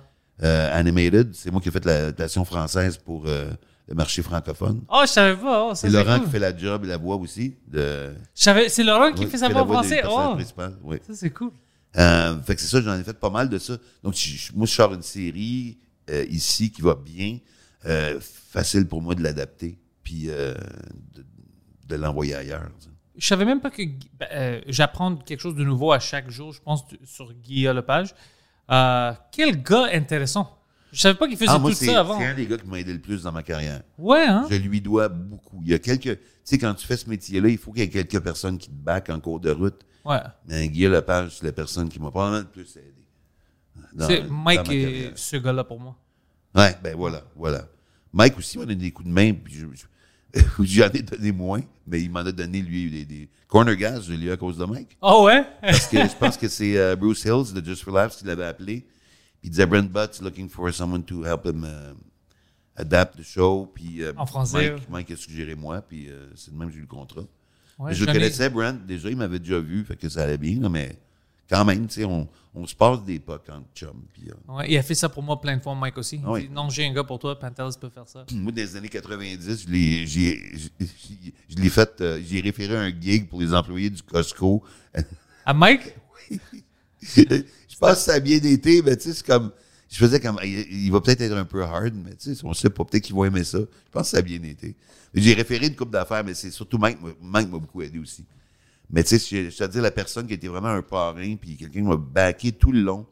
[0.42, 1.34] euh, Animated.
[1.34, 3.50] C'est moi qui ai fait l'adaptation française pour euh,
[3.88, 4.82] le marché francophone.
[4.90, 5.68] Oh, je savais pas.
[5.70, 6.24] Oh, C'est Laurent cool.
[6.26, 7.56] qui fait la job et la voix aussi.
[7.66, 10.02] De, Je savais- C'est Laurent qui fait sa voix en français.
[10.06, 10.34] Oh,
[10.84, 10.98] oui.
[11.06, 11.50] ça, c'est cool.
[11.96, 13.78] Euh, fait que c'est ça, j'en ai fait pas mal de ça.
[14.02, 15.78] Donc, je- moi, je sors une série
[16.10, 17.38] euh, ici qui va bien.
[18.50, 20.54] Facile pour moi de l'adapter, puis de,
[21.86, 22.68] de l'envoyer ailleurs.
[22.78, 22.90] tu sais.
[23.18, 23.82] Je savais même pas que
[24.18, 28.14] ben, euh, j'apprends quelque chose de nouveau à chaque jour, je pense, sur Guillaume Lepage.
[28.70, 30.54] Euh, quel gars intéressant.
[30.92, 32.18] Je savais pas qu'il faisait Ah, moi, tout ça avant.
[32.18, 33.82] c'est un des gars qui m'a aidé le plus dans ma carrière.
[33.98, 34.46] Ouais, hein?
[34.50, 35.60] Je lui dois beaucoup.
[35.62, 36.02] Il y a quelques.
[36.18, 38.68] Tu sais, quand tu fais ce métier-là, il faut qu'il y ait quelques personnes qui
[38.68, 39.84] te backent en cours de route.
[40.04, 40.20] Ouais.
[40.46, 42.94] Mais Guillaume Lepage, c'est la personne qui m'a probablement le plus aidé.
[43.92, 45.96] dans- C'est Mike est ce gars-là pour moi.
[46.54, 47.66] Ouais, ben voilà, voilà.
[48.12, 49.84] Mike aussi m'a donné des coups de main, puis je- je-
[50.60, 54.12] j'en ai donné moins, mais il m'en a donné, lui, des, des corner gas, je
[54.12, 54.96] l'ai eu à cause de Mike.
[55.00, 55.44] Oh ouais?
[55.60, 58.44] Parce que je pense que c'est euh, Bruce Hills de Just for Laughs qui l'avait
[58.44, 58.84] appelé.
[59.40, 61.94] Puis il disait Brent Butts looking for someone to help him uh,
[62.76, 63.70] adapt the show.
[63.74, 64.72] Puis euh, En français.
[64.72, 67.22] Mike, Mike a suggéré moi, puis euh, c'est de même que j'ai eu le contrat.
[67.78, 70.60] Ouais, je le connaissais, Brent, déjà, il m'avait déjà vu, fait que ça allait bien,
[70.60, 70.98] là, mais
[71.48, 74.02] quand même, tu sais, on, on se passe des pas quand chum.
[74.12, 76.16] Puis, euh, Ouais, il a fait ça pour moi plein de fois, Mike aussi.
[76.16, 76.42] Il oui.
[76.42, 78.24] dit, non, j'ai un gars pour toi, Pantelis peut faire ça.
[78.32, 82.76] moi, dans les années 90, je l'ai, j'ai, j'ai- je l'ai fait, euh, j'ai référé
[82.76, 84.62] un gig pour les employés du Costco.
[85.46, 85.94] À Mike?
[87.00, 89.50] je pense que ça a bien été, mais tu sais, c'est comme.
[89.90, 90.38] Je faisais comme.
[90.44, 92.84] Il, il va peut-être être un peu hard, mais tu sais, on sait pas.
[92.84, 93.58] Peut-être qu'ils vont aimer ça.
[93.58, 94.76] Je pense que ça a bien été.
[95.14, 98.24] J'ai référé une coupe d'affaires, mais c'est surtout Mike, Mike m'a beaucoup aidé aussi.
[98.90, 101.96] Mais tu sais, dis, la personne qui était vraiment un parrain, puis quelqu'un qui m'a
[101.96, 103.06] backé tout le long,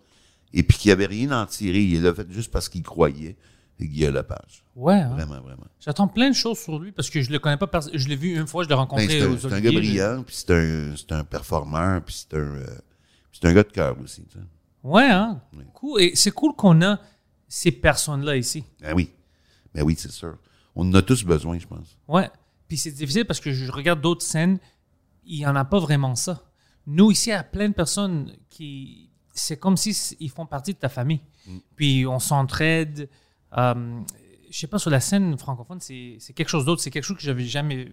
[0.52, 3.36] et puis qui avait rien à en tirer, il l'a fait juste parce qu'il croyait,
[3.78, 4.64] Guillaume Lepage.
[4.74, 5.10] Ouais, hein?
[5.10, 5.66] Vraiment, vraiment.
[5.80, 7.68] J'attends plein de choses sur lui parce que je le connais pas.
[7.92, 9.70] Je l'ai vu une fois, je l'ai rencontré Ben, c'est un, aux c'est un Oliviers,
[9.70, 12.66] gars mais- brillant, puis c'est un, c'est un performeur, puis c'est un, euh,
[13.32, 14.22] c'est un gars de cœur aussi.
[14.24, 14.44] tu sais.
[14.82, 15.42] Ouais, hein?
[15.74, 16.00] Cool.
[16.00, 16.98] Et c'est cool qu'on a
[17.48, 18.64] ces personnes-là ici.
[18.80, 19.10] Ben oui.
[19.74, 20.38] Ben oui, c'est sûr.
[20.74, 21.98] On en a tous besoin, je pense.
[22.08, 22.30] Ouais.
[22.68, 24.58] Puis c'est difficile parce que je regarde d'autres scènes,
[25.26, 26.42] il n'y en a pas vraiment ça.
[26.86, 29.10] Nous, ici, il y a plein de personnes qui.
[29.34, 31.20] C'est comme si s- ils font partie de ta famille.
[31.76, 33.08] Puis on s'entraide.
[33.56, 34.00] Euh,
[34.50, 36.80] je sais pas, sur la scène francophone, c'est quelque chose d'autre.
[36.82, 37.88] C'est quelque chose que j'avais jamais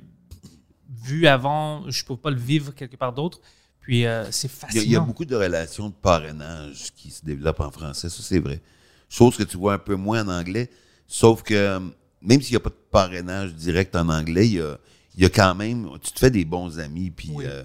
[0.89, 1.89] vu avant.
[1.89, 3.39] Je ne peux pas le vivre quelque part d'autre.
[3.81, 4.81] Puis euh, c'est Il y, fascinant.
[4.81, 8.23] a, il y a beaucoup de relations de parrainage qui se développent en français, ça
[8.23, 8.61] c'est vrai.
[9.09, 10.69] Chose que tu vois un peu moins en anglais,
[11.05, 11.79] sauf que euh,
[12.21, 14.77] même s'il n'y a pas de parrainage direct en anglais, il y a,
[15.15, 17.63] il y a quand même, tu te fais des bons amis, puis euh,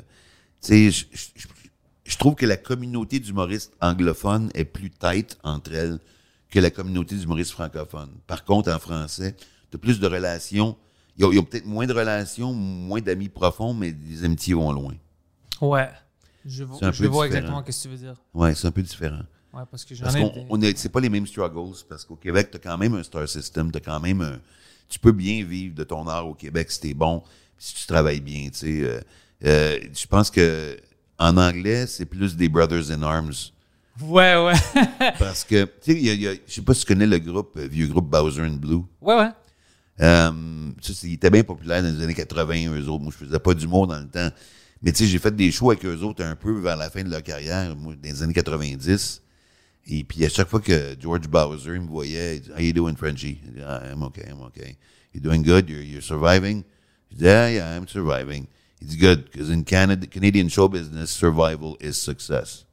[0.60, 1.48] tu sais, je- je- je-
[2.04, 5.98] je trouve que la communauté d'humoristes anglophones est plus tight entre elles
[6.50, 8.12] que la communauté d'humoristes francophones.
[8.26, 9.36] Par contre, en français,
[9.70, 10.76] tu as plus de relations.
[11.18, 14.94] Ils ont, peut-être moins de relations, moins d'amis profonds, mais les amitiés vont loin.
[15.60, 15.90] Ouais.
[16.46, 18.14] Je, vois- je vois exactement ce que tu veux dire.
[18.32, 19.20] Ouais, c'est un peu différent.
[19.52, 20.20] Ouais, parce que j'en Parce ai.
[20.20, 22.94] qu'on des- on est, c'est pas les mêmes struggles, parce qu'au Québec, t'as quand même
[22.94, 24.38] un star system, t'as quand même un,
[24.88, 27.22] tu peux bien vivre de ton art au Québec si t'es bon,
[27.58, 28.80] si tu travailles bien, tu sais.
[28.82, 29.00] euh,
[29.44, 30.76] euh, je pense que
[31.18, 33.32] en anglais, c'est plus des brothers in arms.
[34.00, 34.52] Ouais, ouais.
[35.18, 38.08] Parce que, tu sais, je sais pas si tu connais le groupe, euh, vieux groupe
[38.08, 38.82] Bowser and Blue.
[39.00, 39.30] ouais, ouais.
[40.00, 40.30] Euh,
[40.80, 43.02] ça, c'est- il était bien populaire dans les années 80, eux autres.
[43.02, 44.30] Moi, je faisais pas d'humour dans le temps.
[44.80, 47.02] Mais tu sais, j'ai fait des shows avec eux autres un peu vers la fin
[47.02, 49.20] de leur carrière, moi, dans les années 90.
[49.90, 52.72] Et puis, à chaque fois que George Bowser il me voyait, il dit, How you
[52.74, 53.40] doing, Frenchie?
[53.46, 54.76] Il dit, Ah, I'm okay, I'm okay.
[55.14, 55.68] You're doing good?
[55.70, 56.62] You're, you're surviving?
[57.10, 58.46] Je dis, Yeah, yeah, I'm surviving.
[58.82, 62.66] Il dit, Good, because in Canada, Canadian show business, survival is success.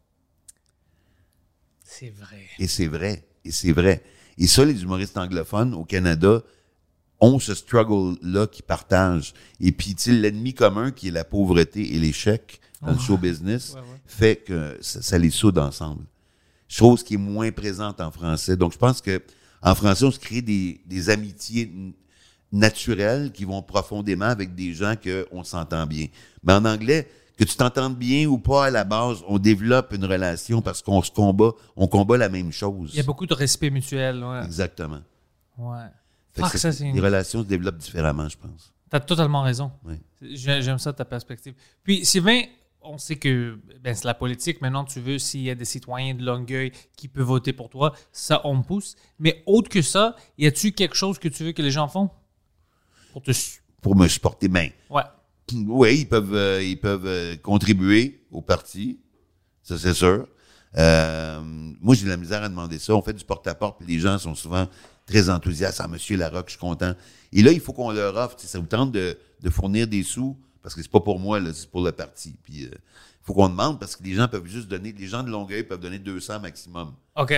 [1.85, 2.49] C'est vrai.
[2.59, 3.23] Et c'est vrai.
[3.45, 4.03] Et c'est vrai.
[4.37, 6.43] Et ça, les humoristes anglophones au Canada
[7.21, 9.33] ont ce struggle-là qu'ils partagent.
[9.61, 13.75] Et puis, tu l'ennemi commun qui est la pauvreté et l'échec dans le show business
[14.05, 16.03] fait que ça, ça les soude ensemble.
[16.67, 18.55] Chose qui est moins présente en français.
[18.57, 19.21] Donc, je pense que
[19.61, 21.71] en français, on se crée des, des amitiés
[22.51, 26.07] naturelles qui vont profondément avec des gens qu'on s'entend bien.
[26.43, 30.05] Mais en anglais, que tu t'entendes bien ou pas à la base, on développe une
[30.05, 32.91] relation parce qu'on se combat, on combat la même chose.
[32.93, 34.23] Il y a beaucoup de respect mutuel.
[34.23, 34.43] Ouais.
[34.45, 35.01] Exactement.
[35.57, 35.85] ouais.
[36.33, 36.99] C'est- ça, c'est Les une...
[36.99, 38.73] relations se développent différemment, je pense.
[38.89, 39.71] T'as totalement raison.
[39.85, 39.95] Oui.
[40.21, 41.53] J'ai- J'aime ça, ta perspective.
[41.83, 42.41] Puis, Sylvain,
[42.87, 44.61] on sait que ben, c'est la politique.
[44.61, 47.93] Maintenant, tu veux, s'il y a des citoyens de Longueuil qui peuvent voter pour toi,
[48.11, 48.95] ça, on me pousse.
[49.19, 52.09] Mais autre que ça, y a-tu quelque chose que tu veux que les gens font?
[53.11, 53.31] Pour te...
[53.81, 54.69] Pour me supporter bien.
[54.89, 55.03] Ouais.
[55.53, 58.99] Oui, ils peuvent, euh, ils peuvent euh, contribuer au parti,
[59.61, 60.27] ça c'est sûr.
[60.77, 62.95] Euh, moi, j'ai de la misère à demander ça.
[62.95, 64.67] On fait du porte-à-porte, puis les gens sont souvent
[65.05, 65.79] très enthousiastes.
[65.83, 66.93] Ah, monsieur Larocque, je suis content.
[67.31, 70.35] Et là, il faut qu'on leur offre, ça vous tente de, de fournir des sous,
[70.65, 72.33] parce que c'est pas pour moi, là, c'est pour le parti.
[72.41, 72.71] Puis, il
[73.21, 75.79] faut qu'on demande, parce que les gens peuvent juste donner, les gens de Longueuil peuvent
[75.79, 76.91] donner 200 maximum.
[77.15, 77.29] OK.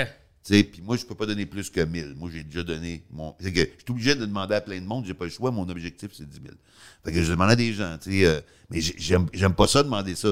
[0.45, 2.15] Tu sais, puis moi, je peux pas donner plus que 1000.
[2.15, 3.35] Moi, j'ai déjà donné mon.
[3.41, 5.51] C'est que je suis obligé de demander à plein de monde, j'ai pas le choix.
[5.51, 6.55] Mon objectif, c'est 10 000.
[7.03, 8.25] Fait que je demande à des gens, tu sais.
[8.25, 10.29] euh, mais j'ai- j'aime, j'aime pas ça demander ça.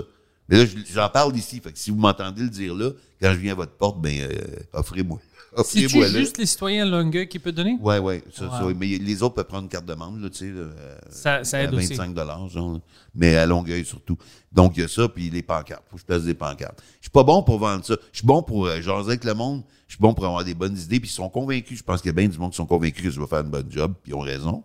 [0.47, 1.59] Mais là, je- j'en parle ici.
[1.59, 2.91] Fait que si vous m'entendez le dire là,
[3.21, 4.29] quand je viens à votre porte, ben, euh,
[4.71, 5.19] offrez-moi.
[5.55, 6.19] Là.
[6.19, 7.77] juste les citoyens Longueuil qui peut donner?
[7.79, 8.73] Ouais, ouais, ça, ça, Ouais.
[8.73, 11.43] mais les autres peuvent prendre une carte de membre, là, tu sais, là, euh, Ça,
[11.43, 11.93] ça à aide aussi.
[11.95, 12.15] 25
[12.49, 12.79] genre, là.
[13.13, 14.17] mais à Longueuil surtout.
[14.51, 15.83] Donc, il y a ça, puis les pancartes.
[15.89, 16.81] Faut que je place des pancartes.
[16.99, 17.95] Je suis pas bon pour vendre ça.
[18.11, 19.63] Je suis bon pour euh, jaser avec le monde.
[19.87, 21.77] Je suis bon pour avoir des bonnes idées, puis ils sont convaincus.
[21.79, 23.41] Je pense qu'il y a bien du monde qui sont convaincus que je vais faire
[23.41, 24.63] une bonne job, puis ils ont raison.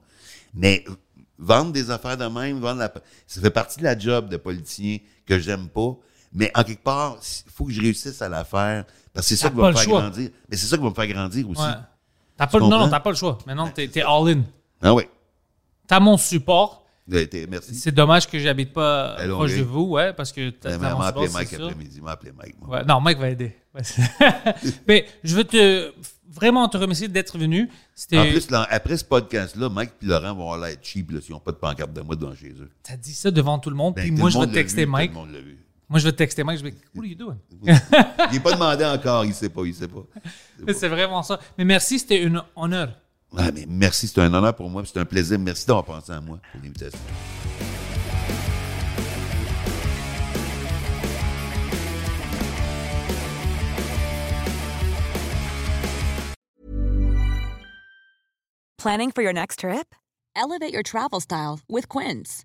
[0.55, 0.93] Mais euh,
[1.39, 2.93] vendre des affaires de même, vendre la...
[3.27, 5.97] ça fait partie de la job de politicien que j'aime pas.
[6.33, 9.37] Mais en quelque part, il faut que je réussisse à la faire, parce que c'est
[9.37, 10.01] ça qui va me faire choix.
[10.03, 10.31] grandir.
[10.49, 11.61] Mais c'est ça qui va me faire grandir aussi.
[11.63, 11.69] Ouais.
[12.37, 12.85] T'as pas, le- non, comprends?
[12.87, 13.39] non, t'as pas le choix.
[13.47, 14.43] Maintenant, t'es, all-in.
[14.83, 15.05] Ah oui.
[15.87, 16.85] T'as mon support.
[17.09, 17.75] Merci.
[17.75, 20.83] C'est dommage que j'habite pas À proche de vous, ouais, parce que t'as, Elle t'as
[20.91, 21.65] m'a mon appelé support, Mike c'est sûr.
[21.67, 22.01] après-midi.
[22.01, 22.55] m'a appelé Mike.
[22.61, 22.79] moi.
[22.79, 23.57] Ouais, non, Mike va aider.
[23.75, 25.93] Ouais, c'est- Mais je veux te
[26.33, 27.69] vraiment te remercier d'être venu.
[27.97, 28.17] C'était.
[28.19, 31.41] En plus, là, après ce podcast-là, Mike et Laurent vont l'air cheap là, s'ils n'ont
[31.41, 32.71] pas de pancarte de moi devant chez eux.
[32.85, 34.51] T'as dit ça devant tout le monde, Ben, puis tout moi le je vais monde
[34.53, 35.13] te l'a texter vu, Mike.
[35.13, 35.59] Tout le monde l'a vu.
[35.91, 37.37] Moi je vais te texter Mike, je vais What are you doing?
[37.63, 40.05] Il n'est pas demandé encore, il ne sait pas, il sait pas.
[40.73, 41.41] C'est vraiment ça.
[41.59, 42.93] Mais merci, c'était un honneur.
[43.37, 45.39] Ah, mais merci, c'est un honneur pour moi, c'est un plaisir.
[45.39, 46.99] Merci d'avoir pensé à moi pour l'invitation.
[58.79, 59.95] Planning for your next trip?
[60.35, 62.45] Elevate your travel style with Quince.